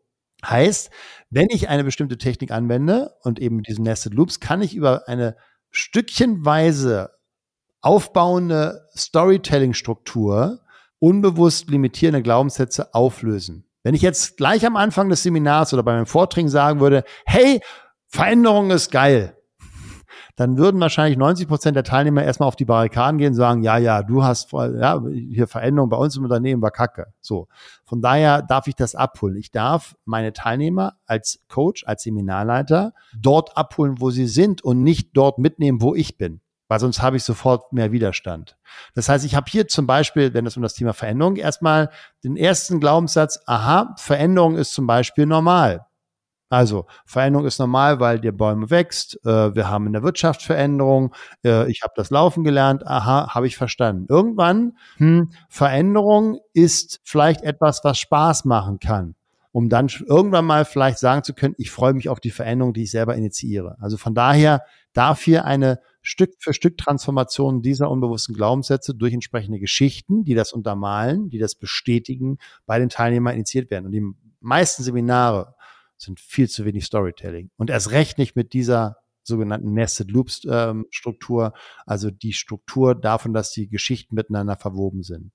Heißt, 0.46 0.90
wenn 1.30 1.48
ich 1.50 1.70
eine 1.70 1.84
bestimmte 1.84 2.18
Technik 2.18 2.52
anwende 2.52 3.14
und 3.24 3.40
eben 3.40 3.58
mit 3.58 3.68
diesen 3.68 3.84
Nested 3.84 4.14
Loops, 4.14 4.40
kann 4.40 4.62
ich 4.62 4.76
über 4.76 5.08
eine 5.08 5.36
stückchenweise 5.70 7.12
aufbauende 7.82 8.88
Storytelling-Struktur 8.96 10.62
unbewusst 11.00 11.70
limitierende 11.70 12.22
Glaubenssätze 12.22 12.94
auflösen. 12.94 13.66
Wenn 13.84 13.96
ich 13.96 14.02
jetzt 14.02 14.38
gleich 14.38 14.66
am 14.66 14.76
Anfang 14.76 15.10
des 15.10 15.24
Seminars 15.24 15.74
oder 15.74 15.84
bei 15.84 15.94
meinem 15.94 16.06
Vortrag 16.06 16.50
sagen 16.50 16.80
würde, 16.80 17.04
hey, 17.26 17.62
Veränderung 18.08 18.72
ist 18.72 18.92
geil, 18.92 19.38
dann 20.40 20.58
würden 20.58 20.80
wahrscheinlich 20.80 21.18
90 21.18 21.50
Prozent 21.50 21.76
der 21.76 21.84
Teilnehmer 21.84 22.24
erstmal 22.24 22.48
auf 22.48 22.56
die 22.56 22.64
Barrikaden 22.64 23.18
gehen 23.18 23.30
und 23.30 23.34
sagen, 23.34 23.62
ja, 23.62 23.78
ja, 23.78 24.04
du 24.04 24.24
hast 24.24 24.54
ja, 24.54 25.04
hier 25.12 25.50
Veränderung 25.50 25.90
bei 25.90 25.98
uns 25.98 26.16
im 26.16 26.24
Unternehmen 26.24 26.62
war 26.62 26.72
Kacke. 26.72 27.08
So. 27.20 27.50
Von 27.84 28.02
daher 28.02 28.42
darf 28.42 28.68
ich 28.68 28.76
das 28.76 28.96
abholen. 28.96 29.36
Ich 29.36 29.52
darf 29.52 29.98
meine 30.06 30.32
Teilnehmer 30.32 30.94
als 31.06 31.42
Coach, 31.50 31.84
als 31.86 32.04
Seminarleiter 32.04 32.94
dort 33.20 33.58
abholen, 33.58 34.00
wo 34.00 34.12
sie 34.12 34.28
sind 34.28 34.64
und 34.64 34.82
nicht 34.82 35.10
dort 35.12 35.40
mitnehmen, 35.40 35.82
wo 35.82 35.94
ich 35.94 36.18
bin 36.18 36.40
weil 36.72 36.80
sonst 36.80 37.02
habe 37.02 37.18
ich 37.18 37.24
sofort 37.24 37.74
mehr 37.74 37.92
Widerstand. 37.92 38.56
Das 38.94 39.10
heißt, 39.10 39.26
ich 39.26 39.34
habe 39.34 39.50
hier 39.50 39.68
zum 39.68 39.88
Beispiel, 39.88 40.36
wenn 40.36 40.46
es 40.46 40.56
um 40.56 40.62
das 40.62 40.76
Thema 40.76 40.94
Veränderung, 40.94 41.36
erstmal 41.36 41.90
den 42.24 42.38
ersten 42.38 42.80
Glaubenssatz, 42.80 43.40
aha, 43.48 43.96
Veränderung 43.98 44.56
ist 44.56 44.74
zum 44.74 44.86
Beispiel 44.86 45.26
normal. 45.26 45.88
Also 46.50 46.88
Veränderung 47.06 47.46
ist 47.46 47.60
normal, 47.60 48.00
weil 48.00 48.20
der 48.20 48.32
Bäume 48.32 48.70
wächst. 48.72 49.20
Äh, 49.24 49.56
wir 49.56 49.70
haben 49.70 49.86
in 49.86 49.94
der 49.94 50.04
Wirtschaft 50.04 50.42
Veränderung. 50.42 51.14
Äh, 51.46 51.70
ich 51.70 51.84
habe 51.84 51.94
das 51.96 52.10
Laufen 52.10 52.44
gelernt. 52.44 52.86
Aha, 52.86 53.34
habe 53.34 53.48
ich 53.48 53.56
verstanden. 53.56 54.08
Irgendwann, 54.10 54.78
hm, 54.98 55.32
Veränderung 55.48 56.40
ist 56.54 57.00
vielleicht 57.04 57.44
etwas, 57.44 57.84
was 57.84 58.00
Spaß 58.00 58.46
machen 58.46 58.80
kann, 58.80 59.14
um 59.52 59.70
dann 59.70 59.90
irgendwann 60.08 60.46
mal 60.46 60.66
vielleicht 60.66 60.98
sagen 60.98 61.24
zu 61.24 61.36
können, 61.36 61.54
ich 61.60 61.70
freue 61.70 61.94
mich 61.94 62.10
auf 62.10 62.20
die 62.20 62.32
Veränderung, 62.32 62.74
die 62.74 62.84
ich 62.84 62.92
selber 62.92 63.16
initiiere. 63.16 63.78
Also 63.80 63.98
von 63.98 64.16
daher 64.16 64.64
darf 64.94 65.22
hier 65.22 65.46
eine 65.46 65.80
Stück 66.02 66.34
für 66.40 66.54
Stück 66.54 66.78
Transformation 66.78 67.62
dieser 67.62 67.92
unbewussten 67.92 68.34
Glaubenssätze 68.34 68.96
durch 68.96 69.14
entsprechende 69.14 69.60
Geschichten, 69.60 70.24
die 70.24 70.34
das 70.34 70.52
untermalen, 70.52 71.30
die 71.30 71.38
das 71.38 71.54
bestätigen, 71.54 72.40
bei 72.66 72.80
den 72.80 72.90
Teilnehmern 72.90 73.36
initiiert 73.36 73.70
werden. 73.70 73.86
Und 73.86 73.92
die 73.92 74.04
meisten 74.40 74.82
Seminare 74.82 75.54
sind 76.02 76.20
viel 76.20 76.50
zu 76.50 76.66
wenig 76.66 76.86
Storytelling. 76.86 77.52
Und 77.58 77.70
erst 77.70 77.92
recht 77.92 78.18
nicht 78.18 78.36
mit 78.36 78.54
dieser 78.54 78.98
sogenannten 79.24 79.74
Nested 79.74 80.12
Loops 80.12 80.42
ähm, 80.50 80.88
Struktur, 80.90 81.54
also 81.86 82.10
die 82.10 82.34
Struktur 82.34 82.96
davon, 82.96 83.34
dass 83.34 83.52
die 83.52 83.70
Geschichten 83.70 84.16
miteinander 84.16 84.58
verwoben 84.58 85.04
sind. 85.04 85.32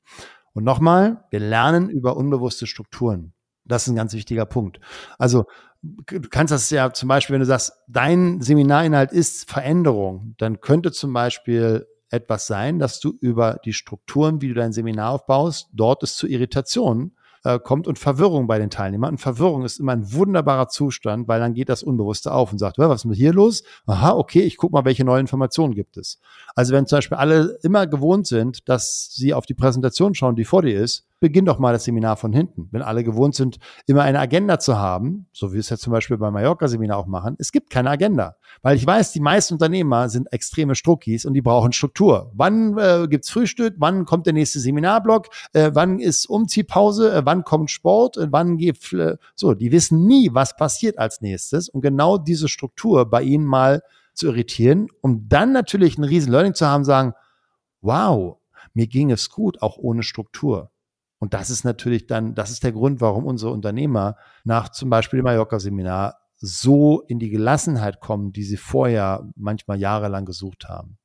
Und 0.52 0.64
nochmal, 0.64 1.24
wir 1.30 1.40
lernen 1.40 1.90
über 1.90 2.16
unbewusste 2.16 2.66
Strukturen. 2.66 3.34
Das 3.64 3.84
ist 3.84 3.88
ein 3.88 3.96
ganz 3.96 4.12
wichtiger 4.12 4.46
Punkt. 4.46 4.78
Also 5.18 5.46
du 5.82 6.20
kannst 6.30 6.52
das 6.52 6.70
ja 6.70 6.92
zum 6.92 7.08
Beispiel, 7.08 7.34
wenn 7.34 7.40
du 7.40 7.46
sagst, 7.46 7.72
dein 7.88 8.40
Seminarinhalt 8.40 9.12
ist 9.12 9.50
Veränderung, 9.50 10.34
dann 10.38 10.60
könnte 10.60 10.92
zum 10.92 11.12
Beispiel 11.12 11.86
etwas 12.10 12.46
sein, 12.46 12.78
dass 12.78 13.00
du 13.00 13.14
über 13.20 13.58
die 13.64 13.72
Strukturen, 13.72 14.40
wie 14.40 14.48
du 14.48 14.54
dein 14.54 14.72
Seminar 14.72 15.12
aufbaust, 15.12 15.68
dort 15.72 16.02
es 16.02 16.16
zu 16.16 16.26
Irritationen 16.26 17.16
äh, 17.44 17.58
kommt 17.58 17.86
und 17.86 17.98
Verwirrung 17.98 18.46
bei 18.46 18.58
den 18.58 18.70
Teilnehmern. 18.70 19.12
Und 19.12 19.18
Verwirrung 19.18 19.64
ist 19.64 19.78
immer 19.78 19.92
ein 19.92 20.12
wunderbarer 20.12 20.68
Zustand, 20.68 21.28
weil 21.28 21.40
dann 21.40 21.54
geht 21.54 21.68
das 21.68 21.82
Unbewusste 21.82 22.32
auf 22.32 22.50
und 22.52 22.58
sagt, 22.58 22.78
was 22.78 23.04
ist 23.04 23.16
hier 23.16 23.32
los? 23.32 23.62
Aha, 23.86 24.12
okay, 24.12 24.40
ich 24.40 24.56
guck 24.56 24.72
mal, 24.72 24.84
welche 24.84 25.04
neuen 25.04 25.20
Informationen 25.20 25.74
gibt 25.74 25.96
es. 25.96 26.18
Also 26.54 26.72
wenn 26.72 26.86
zum 26.86 26.98
Beispiel 26.98 27.18
alle 27.18 27.58
immer 27.62 27.86
gewohnt 27.86 28.26
sind, 28.26 28.68
dass 28.68 29.10
sie 29.12 29.34
auf 29.34 29.46
die 29.46 29.54
Präsentation 29.54 30.14
schauen, 30.14 30.36
die 30.36 30.44
vor 30.44 30.62
dir 30.62 30.80
ist, 30.80 31.06
beginn 31.24 31.46
doch 31.46 31.58
mal 31.58 31.72
das 31.72 31.84
Seminar 31.84 32.18
von 32.18 32.34
hinten. 32.34 32.68
Wenn 32.70 32.82
alle 32.82 33.02
gewohnt 33.02 33.34
sind, 33.34 33.56
immer 33.86 34.02
eine 34.02 34.18
Agenda 34.18 34.58
zu 34.58 34.76
haben, 34.76 35.26
so 35.32 35.48
wie 35.48 35.54
wir 35.54 35.60
es 35.60 35.70
ja 35.70 35.78
zum 35.78 35.90
Beispiel 35.90 36.18
beim 36.18 36.34
Mallorca-Seminar 36.34 36.98
auch 36.98 37.06
machen, 37.06 37.34
es 37.38 37.50
gibt 37.50 37.70
keine 37.70 37.88
Agenda. 37.88 38.36
Weil 38.60 38.76
ich 38.76 38.86
weiß, 38.86 39.12
die 39.12 39.20
meisten 39.20 39.54
Unternehmer 39.54 40.10
sind 40.10 40.30
extreme 40.34 40.74
Struckis 40.74 41.24
und 41.24 41.32
die 41.32 41.40
brauchen 41.40 41.72
Struktur. 41.72 42.30
Wann 42.34 42.76
äh, 42.76 43.08
gibt's 43.08 43.30
Frühstück? 43.30 43.76
Wann 43.78 44.04
kommt 44.04 44.26
der 44.26 44.34
nächste 44.34 44.60
Seminarblock? 44.60 45.28
Äh, 45.54 45.70
wann 45.72 45.98
ist 45.98 46.26
Umziehpause? 46.26 47.10
Äh, 47.10 47.22
wann 47.24 47.42
kommt 47.44 47.70
Sport? 47.70 48.18
Äh, 48.18 48.26
wann 48.30 48.58
geht 48.58 48.92
äh, 48.92 49.16
so? 49.34 49.54
Die 49.54 49.72
wissen 49.72 50.04
nie, 50.04 50.28
was 50.34 50.56
passiert 50.56 50.98
als 50.98 51.22
nächstes. 51.22 51.70
Und 51.70 51.80
genau 51.80 52.18
diese 52.18 52.48
Struktur 52.48 53.08
bei 53.08 53.22
ihnen 53.22 53.46
mal 53.46 53.80
zu 54.12 54.26
irritieren, 54.26 54.88
um 55.00 55.26
dann 55.26 55.52
natürlich 55.52 55.96
ein 55.96 56.04
riesen 56.04 56.32
Learning 56.32 56.52
zu 56.52 56.66
haben, 56.66 56.84
sagen, 56.84 57.14
wow, 57.80 58.36
mir 58.74 58.88
ging 58.88 59.10
es 59.10 59.30
gut, 59.30 59.62
auch 59.62 59.78
ohne 59.78 60.02
Struktur. 60.02 60.70
Und 61.24 61.32
das 61.32 61.48
ist 61.48 61.64
natürlich 61.64 62.06
dann, 62.06 62.34
das 62.34 62.50
ist 62.50 62.64
der 62.64 62.72
Grund, 62.72 63.00
warum 63.00 63.24
unsere 63.24 63.50
Unternehmer 63.50 64.18
nach 64.44 64.68
zum 64.68 64.90
Beispiel 64.90 65.20
dem 65.20 65.24
Mallorca-Seminar 65.24 66.18
so 66.36 67.00
in 67.00 67.18
die 67.18 67.30
Gelassenheit 67.30 67.98
kommen, 67.98 68.34
die 68.34 68.42
sie 68.42 68.58
vorher 68.58 69.26
manchmal 69.34 69.80
jahrelang 69.80 70.26
gesucht 70.26 70.68
haben. 70.68 70.98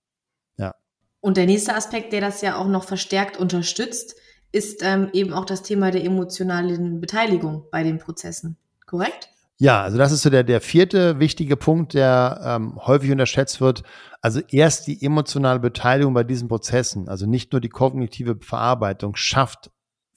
Ja. 0.58 0.76
Und 1.22 1.38
der 1.38 1.46
nächste 1.46 1.74
Aspekt, 1.74 2.12
der 2.12 2.20
das 2.20 2.42
ja 2.42 2.58
auch 2.58 2.68
noch 2.68 2.84
verstärkt 2.84 3.38
unterstützt, 3.38 4.14
ist 4.52 4.84
ähm, 4.84 5.08
eben 5.14 5.32
auch 5.32 5.46
das 5.46 5.64
Thema 5.64 5.90
der 5.90 6.04
emotionalen 6.04 7.00
Beteiligung 7.00 7.64
bei 7.72 7.84
den 7.84 7.98
Prozessen. 7.98 8.58
Korrekt? 8.86 9.30
Ja, 9.58 9.84
also 9.84 9.98
das 9.98 10.12
ist 10.12 10.24
so 10.24 10.30
der, 10.30 10.44
der 10.44 10.60
vierte 10.60 11.22
wichtige 11.22 11.56
Punkt, 11.56 11.94
der 11.94 12.42
ähm, 12.44 12.78
häufig 12.86 13.10
unterschätzt 13.10 13.62
wird. 13.62 13.84
Also 14.20 14.42
erst 14.52 14.88
die 14.88 15.02
emotionale 15.02 15.62
Beteiligung 15.62 16.14
bei 16.14 16.26
diesen 16.26 16.50
Prozessen, 16.50 17.08
also 17.08 17.26
nicht 17.26 17.54
nur 17.54 17.62
die 17.62 17.70
kognitive 17.70 18.38
Verarbeitung, 18.42 19.16
schafft 19.16 19.72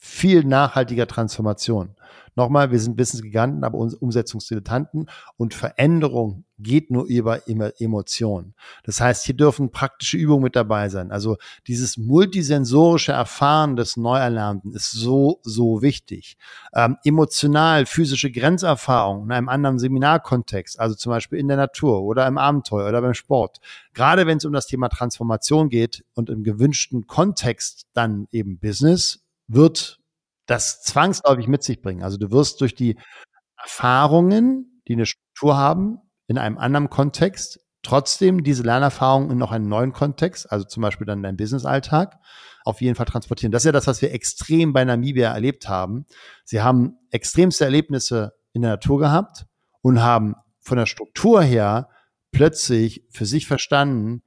viel 0.05 0.43
nachhaltiger 0.43 1.07
Transformation. 1.07 1.95
Nochmal, 2.35 2.73
wir 2.73 2.81
sind 2.81 2.99
Wissensgiganten, 2.99 3.63
aber 3.63 3.79
Umsetzungsdilettanten 3.79 5.09
und 5.37 5.55
Veränderung 5.55 6.45
geht 6.59 6.91
nur 6.91 7.05
über 7.05 7.49
Emotionen. 7.49 8.55
Das 8.83 9.01
heißt, 9.01 9.25
hier 9.25 9.37
dürfen 9.37 9.71
praktische 9.71 10.17
Übungen 10.17 10.43
mit 10.43 10.57
dabei 10.57 10.89
sein. 10.89 11.13
Also 11.13 11.37
dieses 11.69 11.99
multisensorische 11.99 13.13
Erfahren 13.13 13.77
des 13.77 13.97
Neuerlernten 13.97 14.73
ist 14.73 14.91
so, 14.91 15.39
so 15.43 15.83
wichtig. 15.83 16.37
Ähm, 16.75 16.97
emotional, 17.05 17.87
physische 17.87 18.33
Grenzerfahrung 18.33 19.25
in 19.25 19.33
einem 19.33 19.49
anderen 19.49 19.79
Seminarkontext, 19.79 20.81
also 20.81 20.97
zum 20.97 21.11
Beispiel 21.11 21.39
in 21.39 21.47
der 21.47 21.57
Natur 21.57 22.03
oder 22.03 22.27
im 22.27 22.39
Abenteuer 22.39 22.89
oder 22.89 23.03
beim 23.03 23.15
Sport. 23.15 23.59
Gerade 23.95 24.27
wenn 24.27 24.39
es 24.39 24.45
um 24.45 24.53
das 24.53 24.67
Thema 24.67 24.89
Transformation 24.89 25.69
geht 25.69 26.05
und 26.15 26.29
im 26.29 26.43
gewünschten 26.43 27.07
Kontext 27.07 27.87
dann 27.93 28.27
eben 28.33 28.59
Business, 28.59 29.22
wird 29.55 29.99
das 30.47 30.83
zwangsläufig 30.83 31.47
mit 31.47 31.63
sich 31.63 31.81
bringen. 31.81 32.03
Also 32.03 32.19
du 32.19 32.31
wirst 32.31 32.61
durch 32.61 32.75
die 32.75 32.99
Erfahrungen, 33.63 34.83
die 34.89 34.95
eine 34.95 35.07
Struktur 35.07 35.57
haben, 35.57 35.99
in 36.27 36.39
einem 36.39 36.59
anderen 36.59 36.91
Kontext, 36.91 37.61
trotzdem 37.83 38.45
diese 38.45 38.63
Lernerfahrungen 38.63 39.31
in 39.31 39.39
noch 39.39 39.53
einen 39.53 39.69
neuen 39.69 39.93
Kontext, 39.93 40.51
also 40.51 40.65
zum 40.65 40.83
Beispiel 40.83 41.07
dann 41.07 41.19
in 41.19 41.23
deinem 41.25 41.37
Business-Alltag, 41.37 42.19
auf 42.65 42.81
jeden 42.81 42.95
Fall 42.95 43.07
transportieren. 43.07 43.53
Das 43.53 43.63
ist 43.63 43.67
ja 43.67 43.73
das, 43.73 43.87
was 43.87 44.03
wir 44.03 44.13
extrem 44.13 44.73
bei 44.73 44.85
Namibia 44.85 45.33
erlebt 45.33 45.69
haben. 45.69 46.07
Sie 46.45 46.63
haben 46.63 46.97
extremste 47.11 47.65
Erlebnisse 47.65 48.33
in 48.53 48.63
der 48.63 48.73
Natur 48.73 49.01
gehabt 49.01 49.47
und 49.81 50.01
haben 50.03 50.37
von 50.61 50.79
der 50.79 50.87
Struktur 50.87 51.43
her 51.43 51.89
plötzlich 52.31 53.05
für 53.11 53.27
sich 53.27 53.47
verstanden, 53.47 54.23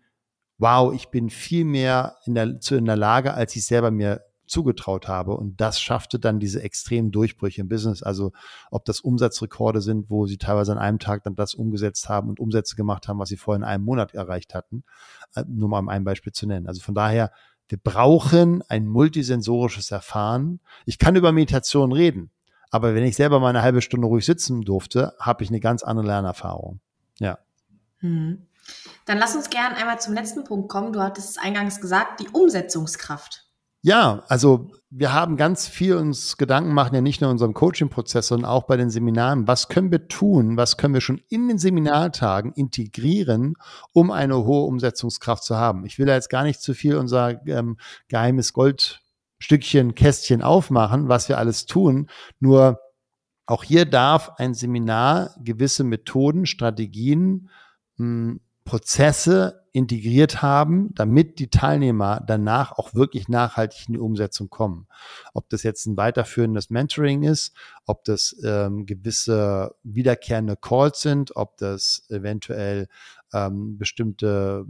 wow, 0.57 0.93
ich 0.93 1.09
bin 1.09 1.29
viel 1.29 1.65
mehr 1.65 2.17
in 2.25 2.35
der, 2.35 2.59
zu 2.59 2.75
in 2.75 2.85
der 2.85 2.97
Lage, 2.97 3.33
als 3.33 3.55
ich 3.55 3.65
selber 3.65 3.91
mir 3.91 4.24
zugetraut 4.47 5.07
habe. 5.07 5.35
Und 5.35 5.59
das 5.61 5.79
schaffte 5.79 6.19
dann 6.19 6.39
diese 6.39 6.61
extremen 6.61 7.11
Durchbrüche 7.11 7.61
im 7.61 7.67
Business. 7.67 8.03
Also 8.03 8.31
ob 8.71 8.85
das 8.85 8.99
Umsatzrekorde 8.99 9.81
sind, 9.81 10.09
wo 10.09 10.25
sie 10.25 10.37
teilweise 10.37 10.71
an 10.71 10.77
einem 10.77 10.99
Tag 10.99 11.23
dann 11.23 11.35
das 11.35 11.53
umgesetzt 11.53 12.09
haben 12.09 12.29
und 12.29 12.39
Umsätze 12.39 12.75
gemacht 12.75 13.07
haben, 13.07 13.19
was 13.19 13.29
sie 13.29 13.37
vorher 13.37 13.59
in 13.59 13.63
einem 13.63 13.83
Monat 13.83 14.13
erreicht 14.13 14.53
hatten. 14.53 14.83
Äh, 15.35 15.43
nur 15.47 15.69
mal 15.69 15.79
um 15.79 15.89
ein 15.89 16.03
Beispiel 16.03 16.33
zu 16.33 16.47
nennen. 16.47 16.67
Also 16.67 16.81
von 16.81 16.95
daher, 16.95 17.31
wir 17.67 17.79
brauchen 17.79 18.61
ein 18.69 18.85
multisensorisches 18.85 19.91
Erfahren. 19.91 20.59
Ich 20.85 20.99
kann 20.99 21.15
über 21.15 21.31
Meditation 21.31 21.91
reden, 21.91 22.29
aber 22.69 22.93
wenn 22.93 23.03
ich 23.03 23.15
selber 23.15 23.39
mal 23.39 23.49
eine 23.49 23.63
halbe 23.63 23.81
Stunde 23.81 24.07
ruhig 24.07 24.25
sitzen 24.25 24.61
durfte, 24.61 25.13
habe 25.19 25.43
ich 25.43 25.49
eine 25.49 25.59
ganz 25.59 25.81
andere 25.81 26.05
Lernerfahrung. 26.05 26.79
Ja. 27.19 27.39
Hm. 27.99 28.45
Dann 29.05 29.17
lass 29.17 29.35
uns 29.35 29.49
gern 29.49 29.73
einmal 29.73 29.99
zum 29.99 30.13
letzten 30.13 30.43
Punkt 30.43 30.69
kommen. 30.69 30.93
Du 30.93 31.01
hattest 31.01 31.31
es 31.31 31.37
eingangs 31.37 31.79
gesagt, 31.79 32.19
die 32.19 32.27
Umsetzungskraft. 32.29 33.44
Ja, 33.85 34.23
also 34.29 34.71
wir 34.89 35.13
haben 35.13 35.37
ganz 35.37 35.67
viel 35.67 35.93
uns 35.97 36.37
Gedanken 36.37 36.73
machen, 36.73 36.95
ja 36.95 37.01
nicht 37.01 37.21
nur 37.21 37.29
in 37.29 37.33
unserem 37.33 37.53
Coaching-Prozess, 37.53 38.29
sondern 38.29 38.49
auch 38.49 38.63
bei 38.63 38.77
den 38.77 38.89
Seminaren. 38.89 39.47
Was 39.47 39.67
können 39.67 39.91
wir 39.91 40.07
tun? 40.07 40.57
Was 40.57 40.77
können 40.77 40.95
wir 40.95 41.01
schon 41.01 41.21
in 41.29 41.47
den 41.47 41.59
Seminartagen 41.59 42.51
integrieren, 42.53 43.53
um 43.93 44.09
eine 44.09 44.43
hohe 44.43 44.65
Umsetzungskraft 44.65 45.43
zu 45.43 45.57
haben? 45.57 45.85
Ich 45.85 45.99
will 45.99 46.07
ja 46.07 46.15
jetzt 46.15 46.31
gar 46.31 46.41
nicht 46.41 46.61
zu 46.61 46.73
viel 46.73 46.95
unser 46.95 47.45
ähm, 47.45 47.77
geheimes 48.07 48.53
Goldstückchen, 48.53 49.93
Kästchen 49.93 50.41
aufmachen, 50.41 51.07
was 51.07 51.29
wir 51.29 51.37
alles 51.37 51.67
tun. 51.67 52.09
Nur 52.39 52.79
auch 53.45 53.63
hier 53.63 53.85
darf 53.85 54.31
ein 54.37 54.55
Seminar 54.55 55.35
gewisse 55.43 55.83
Methoden, 55.83 56.47
Strategien, 56.47 57.51
mh, 57.97 58.05
hm, 58.07 58.39
Prozesse 58.63 59.64
integriert 59.75 60.41
haben, 60.41 60.91
damit 60.95 61.37
die 61.37 61.49
Teilnehmer 61.49 62.23
danach 62.25 62.71
auch 62.71 62.95
wirklich 62.95 63.27
nachhaltig 63.27 63.87
in 63.87 63.95
die 63.95 63.99
Umsetzung 63.99 64.49
kommen. 64.49 64.87
Ob 65.33 65.49
das 65.49 65.63
jetzt 65.63 65.85
ein 65.85 65.97
weiterführendes 65.97 66.69
Mentoring 66.69 67.23
ist, 67.23 67.53
ob 67.85 68.05
das 68.05 68.37
ähm, 68.45 68.85
gewisse 68.85 69.75
wiederkehrende 69.83 70.55
Calls 70.55 71.01
sind, 71.01 71.35
ob 71.35 71.57
das 71.57 72.05
eventuell 72.09 72.87
ähm, 73.33 73.77
bestimmte 73.77 74.65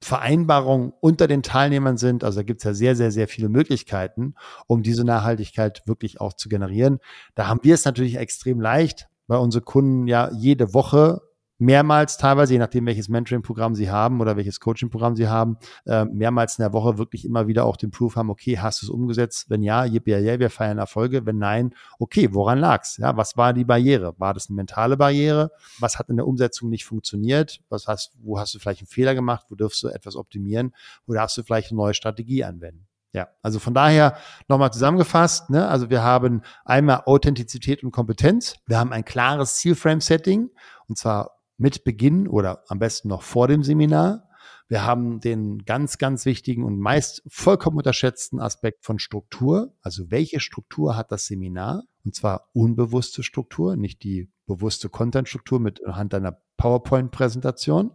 Vereinbarungen 0.00 0.94
unter 1.00 1.28
den 1.28 1.42
Teilnehmern 1.42 1.98
sind. 1.98 2.24
Also 2.24 2.38
da 2.38 2.42
gibt 2.42 2.60
es 2.60 2.64
ja 2.64 2.72
sehr, 2.72 2.96
sehr, 2.96 3.10
sehr 3.10 3.28
viele 3.28 3.50
Möglichkeiten, 3.50 4.36
um 4.66 4.82
diese 4.82 5.04
Nachhaltigkeit 5.04 5.82
wirklich 5.84 6.18
auch 6.18 6.32
zu 6.32 6.48
generieren. 6.48 6.98
Da 7.34 7.46
haben 7.46 7.60
wir 7.62 7.74
es 7.74 7.84
natürlich 7.84 8.16
extrem 8.16 8.58
leicht, 8.58 9.08
weil 9.26 9.38
unsere 9.38 9.62
Kunden 9.62 10.06
ja 10.06 10.30
jede 10.32 10.72
Woche 10.72 11.20
mehrmals 11.60 12.16
teilweise, 12.16 12.54
je 12.54 12.58
nachdem, 12.58 12.86
welches 12.86 13.08
Mentoring-Programm 13.08 13.74
Sie 13.74 13.90
haben 13.90 14.20
oder 14.20 14.36
welches 14.36 14.60
Coaching-Programm 14.60 15.14
Sie 15.14 15.28
haben, 15.28 15.58
äh, 15.86 16.04
mehrmals 16.06 16.58
in 16.58 16.62
der 16.62 16.72
Woche 16.72 16.98
wirklich 16.98 17.24
immer 17.24 17.46
wieder 17.46 17.64
auch 17.64 17.76
den 17.76 17.90
Proof 17.90 18.16
haben, 18.16 18.30
okay, 18.30 18.58
hast 18.58 18.82
du 18.82 18.86
es 18.86 18.90
umgesetzt? 18.90 19.50
Wenn 19.50 19.62
ja, 19.62 19.84
yippie, 19.84 20.12
yeah, 20.12 20.38
wir 20.38 20.50
feiern 20.50 20.78
Erfolge. 20.78 21.26
Wenn 21.26 21.38
nein, 21.38 21.74
okay, 21.98 22.32
woran 22.32 22.58
lag's? 22.58 22.96
Ja, 22.96 23.16
was 23.16 23.36
war 23.36 23.52
die 23.52 23.64
Barriere? 23.64 24.14
War 24.18 24.34
das 24.34 24.48
eine 24.48 24.56
mentale 24.56 24.96
Barriere? 24.96 25.50
Was 25.78 25.98
hat 25.98 26.08
in 26.08 26.16
der 26.16 26.26
Umsetzung 26.26 26.70
nicht 26.70 26.84
funktioniert? 26.84 27.60
Was 27.68 27.86
hast, 27.86 28.12
wo 28.22 28.38
hast 28.38 28.54
du 28.54 28.58
vielleicht 28.58 28.80
einen 28.80 28.88
Fehler 28.88 29.14
gemacht? 29.14 29.46
Wo 29.50 29.54
dürfst 29.54 29.82
du 29.82 29.88
etwas 29.88 30.16
optimieren? 30.16 30.74
Wo 31.06 31.12
darfst 31.12 31.36
du 31.36 31.42
vielleicht 31.42 31.70
eine 31.70 31.76
neue 31.76 31.94
Strategie 31.94 32.42
anwenden? 32.44 32.86
Ja, 33.12 33.28
also 33.42 33.58
von 33.58 33.74
daher 33.74 34.16
nochmal 34.46 34.72
zusammengefasst, 34.72 35.50
ne? 35.50 35.66
also 35.66 35.90
wir 35.90 36.04
haben 36.04 36.42
einmal 36.64 37.02
Authentizität 37.06 37.82
und 37.82 37.90
Kompetenz, 37.90 38.54
wir 38.66 38.78
haben 38.78 38.92
ein 38.92 39.04
klares 39.04 39.56
Zielframe-Setting 39.56 40.48
und 40.86 40.96
zwar 40.96 41.39
mit 41.60 41.84
Beginn 41.84 42.26
oder 42.26 42.64
am 42.68 42.78
besten 42.78 43.08
noch 43.08 43.22
vor 43.22 43.46
dem 43.46 43.62
Seminar. 43.62 44.28
Wir 44.68 44.84
haben 44.84 45.20
den 45.20 45.64
ganz, 45.64 45.98
ganz 45.98 46.24
wichtigen 46.24 46.64
und 46.64 46.78
meist 46.78 47.22
vollkommen 47.28 47.76
unterschätzten 47.76 48.40
Aspekt 48.40 48.84
von 48.84 48.98
Struktur. 48.98 49.74
Also 49.82 50.10
welche 50.10 50.40
Struktur 50.40 50.96
hat 50.96 51.12
das 51.12 51.26
Seminar? 51.26 51.84
Und 52.02 52.14
zwar 52.14 52.48
unbewusste 52.54 53.22
Struktur, 53.22 53.76
nicht 53.76 54.02
die 54.04 54.30
bewusste 54.46 54.88
Content-Struktur 54.88 55.60
mit 55.60 55.82
Hand 55.86 56.14
einer 56.14 56.40
PowerPoint-Präsentation. 56.56 57.92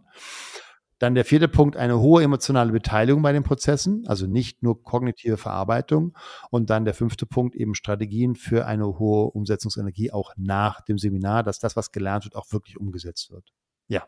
Dann 0.98 1.14
der 1.14 1.24
vierte 1.24 1.48
Punkt, 1.48 1.76
eine 1.76 2.00
hohe 2.00 2.22
emotionale 2.22 2.72
Beteiligung 2.72 3.22
bei 3.22 3.32
den 3.32 3.42
Prozessen, 3.42 4.04
also 4.06 4.26
nicht 4.26 4.62
nur 4.62 4.82
kognitive 4.82 5.36
Verarbeitung. 5.36 6.16
Und 6.50 6.70
dann 6.70 6.84
der 6.84 6.94
fünfte 6.94 7.26
Punkt, 7.26 7.54
eben 7.54 7.74
Strategien 7.74 8.34
für 8.34 8.66
eine 8.66 8.98
hohe 8.98 9.30
Umsetzungsenergie 9.30 10.10
auch 10.10 10.32
nach 10.36 10.80
dem 10.80 10.98
Seminar, 10.98 11.42
dass 11.42 11.58
das, 11.58 11.76
was 11.76 11.92
gelernt 11.92 12.24
wird, 12.24 12.36
auch 12.36 12.50
wirklich 12.50 12.78
umgesetzt 12.78 13.30
wird. 13.30 13.52
Ja. 13.88 14.04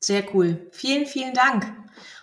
Sehr 0.00 0.24
cool. 0.34 0.66
Vielen, 0.72 1.06
vielen 1.06 1.32
Dank. 1.32 1.64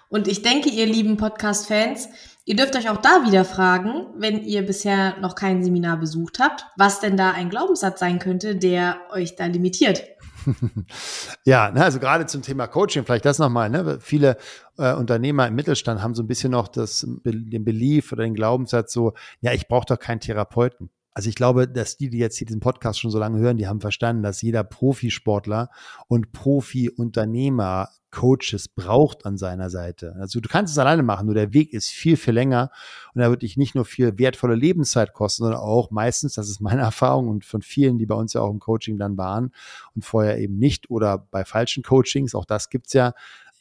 Und 0.09 0.27
ich 0.27 0.41
denke, 0.41 0.69
ihr 0.69 0.85
lieben 0.85 1.15
Podcast-Fans, 1.15 2.09
ihr 2.43 2.57
dürft 2.57 2.75
euch 2.75 2.89
auch 2.89 2.97
da 2.97 3.25
wieder 3.25 3.45
fragen, 3.45 4.07
wenn 4.17 4.43
ihr 4.43 4.65
bisher 4.65 5.17
noch 5.19 5.35
kein 5.35 5.63
Seminar 5.63 5.97
besucht 5.97 6.39
habt, 6.39 6.65
was 6.75 6.99
denn 6.99 7.15
da 7.15 7.31
ein 7.31 7.49
Glaubenssatz 7.49 8.01
sein 8.01 8.19
könnte, 8.19 8.57
der 8.57 8.99
euch 9.11 9.37
da 9.37 9.45
limitiert. 9.45 10.03
ja, 11.45 11.71
ne, 11.71 11.83
also 11.83 11.99
gerade 11.99 12.25
zum 12.25 12.41
Thema 12.41 12.67
Coaching, 12.67 13.05
vielleicht 13.05 13.25
das 13.25 13.39
nochmal. 13.39 13.69
Ne? 13.69 13.99
Viele 14.01 14.37
äh, 14.77 14.93
Unternehmer 14.93 15.47
im 15.47 15.55
Mittelstand 15.55 16.01
haben 16.01 16.15
so 16.15 16.23
ein 16.23 16.27
bisschen 16.27 16.51
noch 16.51 16.67
das, 16.67 17.05
den 17.23 17.65
Belief 17.65 18.11
oder 18.11 18.23
den 18.23 18.35
Glaubenssatz 18.35 18.93
so, 18.93 19.13
ja, 19.41 19.53
ich 19.53 19.67
brauche 19.67 19.85
doch 19.85 19.99
keinen 19.99 20.19
Therapeuten. 20.19 20.89
Also 21.11 21.29
ich 21.29 21.35
glaube, 21.35 21.67
dass 21.67 21.97
die, 21.97 22.09
die 22.09 22.19
jetzt 22.19 22.37
hier 22.37 22.47
diesen 22.47 22.61
Podcast 22.61 22.99
schon 22.99 23.11
so 23.11 23.19
lange 23.19 23.39
hören, 23.39 23.57
die 23.57 23.67
haben 23.67 23.81
verstanden, 23.81 24.23
dass 24.23 24.41
jeder 24.41 24.63
Profisportler 24.63 25.69
und 26.07 26.31
Profi-Unternehmer 26.31 27.89
Coaches 28.11 28.67
braucht 28.67 29.25
an 29.25 29.37
seiner 29.37 29.69
Seite. 29.69 30.15
Also 30.19 30.39
du 30.39 30.49
kannst 30.49 30.71
es 30.71 30.79
alleine 30.79 31.03
machen, 31.03 31.25
nur 31.25 31.35
der 31.35 31.53
Weg 31.53 31.73
ist 31.73 31.89
viel, 31.89 32.17
viel 32.17 32.33
länger 32.33 32.71
und 33.13 33.21
er 33.21 33.29
wird 33.29 33.43
dich 33.43 33.57
nicht 33.57 33.75
nur 33.75 33.85
viel 33.85 34.17
wertvolle 34.17 34.55
Lebenszeit 34.55 35.13
kosten, 35.13 35.43
sondern 35.43 35.59
auch 35.59 35.91
meistens, 35.91 36.33
das 36.33 36.49
ist 36.49 36.59
meine 36.59 36.81
Erfahrung 36.89 37.27
und 37.27 37.45
von 37.45 37.61
vielen, 37.61 37.97
die 37.97 38.05
bei 38.05 38.15
uns 38.15 38.33
ja 38.33 38.41
auch 38.41 38.51
im 38.51 38.59
Coaching 38.59 38.97
dann 38.97 39.17
waren 39.17 39.51
und 39.95 40.05
vorher 40.05 40.39
eben 40.39 40.57
nicht 40.57 40.89
oder 40.89 41.17
bei 41.17 41.45
falschen 41.45 41.83
Coachings, 41.83 42.35
auch 42.35 42.45
das 42.45 42.69
gibt's 42.69 42.93
ja, 42.93 43.13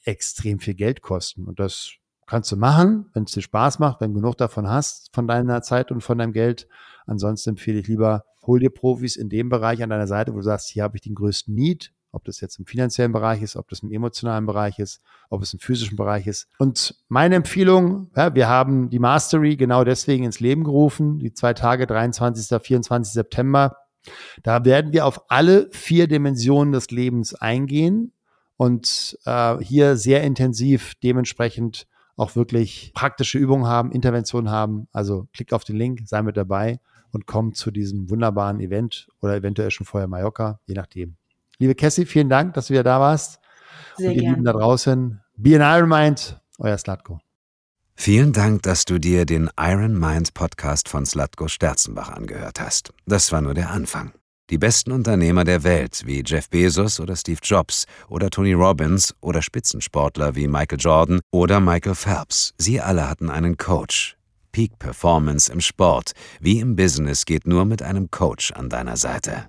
extrem 0.04 0.58
viel 0.58 0.74
Geld 0.74 1.02
kosten. 1.02 1.44
Und 1.44 1.60
das 1.60 1.92
kannst 2.26 2.50
du 2.52 2.56
machen, 2.56 3.06
wenn 3.12 3.24
es 3.24 3.32
dir 3.32 3.42
Spaß 3.42 3.78
macht, 3.78 4.00
wenn 4.00 4.14
du 4.14 4.20
genug 4.20 4.36
davon 4.38 4.68
hast, 4.68 5.14
von 5.14 5.26
deiner 5.26 5.62
Zeit 5.62 5.90
und 5.90 6.00
von 6.00 6.18
deinem 6.18 6.32
Geld. 6.32 6.68
Ansonsten 7.06 7.50
empfehle 7.50 7.80
ich 7.80 7.88
lieber, 7.88 8.24
hol 8.46 8.60
dir 8.60 8.70
Profis 8.70 9.16
in 9.16 9.28
dem 9.28 9.48
Bereich 9.48 9.82
an 9.82 9.90
deiner 9.90 10.06
Seite, 10.06 10.32
wo 10.32 10.36
du 10.36 10.42
sagst, 10.42 10.70
hier 10.70 10.82
habe 10.82 10.96
ich 10.96 11.02
den 11.02 11.14
größten 11.14 11.54
Need, 11.54 11.92
ob 12.18 12.24
das 12.24 12.40
jetzt 12.40 12.58
im 12.58 12.66
finanziellen 12.66 13.12
Bereich 13.12 13.42
ist, 13.42 13.56
ob 13.56 13.68
das 13.68 13.80
im 13.80 13.92
emotionalen 13.92 14.44
Bereich 14.44 14.78
ist, 14.80 15.00
ob 15.30 15.40
es 15.42 15.52
im 15.54 15.60
physischen 15.60 15.96
Bereich 15.96 16.26
ist. 16.26 16.48
Und 16.58 16.96
meine 17.08 17.36
Empfehlung, 17.36 18.10
ja, 18.16 18.34
wir 18.34 18.48
haben 18.48 18.90
die 18.90 18.98
Mastery 18.98 19.56
genau 19.56 19.84
deswegen 19.84 20.24
ins 20.24 20.40
Leben 20.40 20.64
gerufen, 20.64 21.20
die 21.20 21.32
zwei 21.32 21.54
Tage, 21.54 21.86
23. 21.86 22.60
24. 22.60 23.12
September. 23.12 23.76
Da 24.42 24.64
werden 24.64 24.92
wir 24.92 25.06
auf 25.06 25.30
alle 25.30 25.68
vier 25.70 26.08
Dimensionen 26.08 26.72
des 26.72 26.90
Lebens 26.90 27.34
eingehen 27.34 28.12
und 28.56 29.16
äh, 29.24 29.58
hier 29.58 29.96
sehr 29.96 30.24
intensiv 30.24 30.94
dementsprechend 31.02 31.86
auch 32.16 32.34
wirklich 32.34 32.90
praktische 32.94 33.38
Übungen 33.38 33.66
haben, 33.66 33.92
Interventionen 33.92 34.50
haben. 34.50 34.88
Also 34.92 35.28
klick 35.32 35.52
auf 35.52 35.62
den 35.62 35.76
Link, 35.76 36.00
sei 36.04 36.22
mit 36.22 36.36
dabei 36.36 36.80
und 37.12 37.26
komm 37.26 37.54
zu 37.54 37.70
diesem 37.70 38.10
wunderbaren 38.10 38.60
Event 38.60 39.08
oder 39.20 39.36
eventuell 39.36 39.70
schon 39.70 39.86
vorher 39.86 40.08
Mallorca, 40.08 40.58
je 40.66 40.74
nachdem. 40.74 41.17
Liebe 41.60 41.74
Cassie, 41.74 42.06
vielen 42.06 42.28
Dank, 42.28 42.54
dass 42.54 42.68
du 42.68 42.74
wieder 42.74 42.84
da 42.84 43.00
warst. 43.00 43.40
Sehr 43.96 44.10
und 44.10 44.16
ihr 44.16 44.22
gern. 44.22 44.34
Lieben 44.34 44.44
da 44.44 44.52
draußen, 44.52 45.20
be 45.36 45.60
an 45.60 45.78
Iron 45.78 45.88
Mind, 45.88 46.40
euer 46.58 46.78
Slatko. 46.78 47.20
Vielen 47.96 48.32
Dank, 48.32 48.62
dass 48.62 48.84
du 48.84 49.00
dir 49.00 49.26
den 49.26 49.50
Iron 49.58 49.98
Mind 49.98 50.34
Podcast 50.34 50.88
von 50.88 51.04
Slatko 51.04 51.48
Sterzenbach 51.48 52.10
angehört 52.10 52.60
hast. 52.60 52.92
Das 53.06 53.32
war 53.32 53.40
nur 53.40 53.54
der 53.54 53.70
Anfang. 53.70 54.12
Die 54.50 54.58
besten 54.58 54.92
Unternehmer 54.92 55.42
der 55.42 55.64
Welt 55.64 56.02
wie 56.06 56.22
Jeff 56.24 56.48
Bezos 56.48 57.00
oder 57.00 57.16
Steve 57.16 57.40
Jobs 57.42 57.86
oder 58.08 58.30
Tony 58.30 58.52
Robbins 58.52 59.16
oder 59.20 59.42
Spitzensportler 59.42 60.36
wie 60.36 60.46
Michael 60.46 60.78
Jordan 60.78 61.20
oder 61.32 61.58
Michael 61.58 61.96
Phelps, 61.96 62.54
sie 62.56 62.80
alle 62.80 63.10
hatten 63.10 63.30
einen 63.30 63.56
Coach. 63.56 64.16
Peak 64.52 64.78
Performance 64.78 65.52
im 65.52 65.60
Sport 65.60 66.12
wie 66.40 66.60
im 66.60 66.76
Business 66.76 67.24
geht 67.24 67.48
nur 67.48 67.64
mit 67.64 67.82
einem 67.82 68.12
Coach 68.12 68.52
an 68.52 68.68
deiner 68.68 68.96
Seite. 68.96 69.48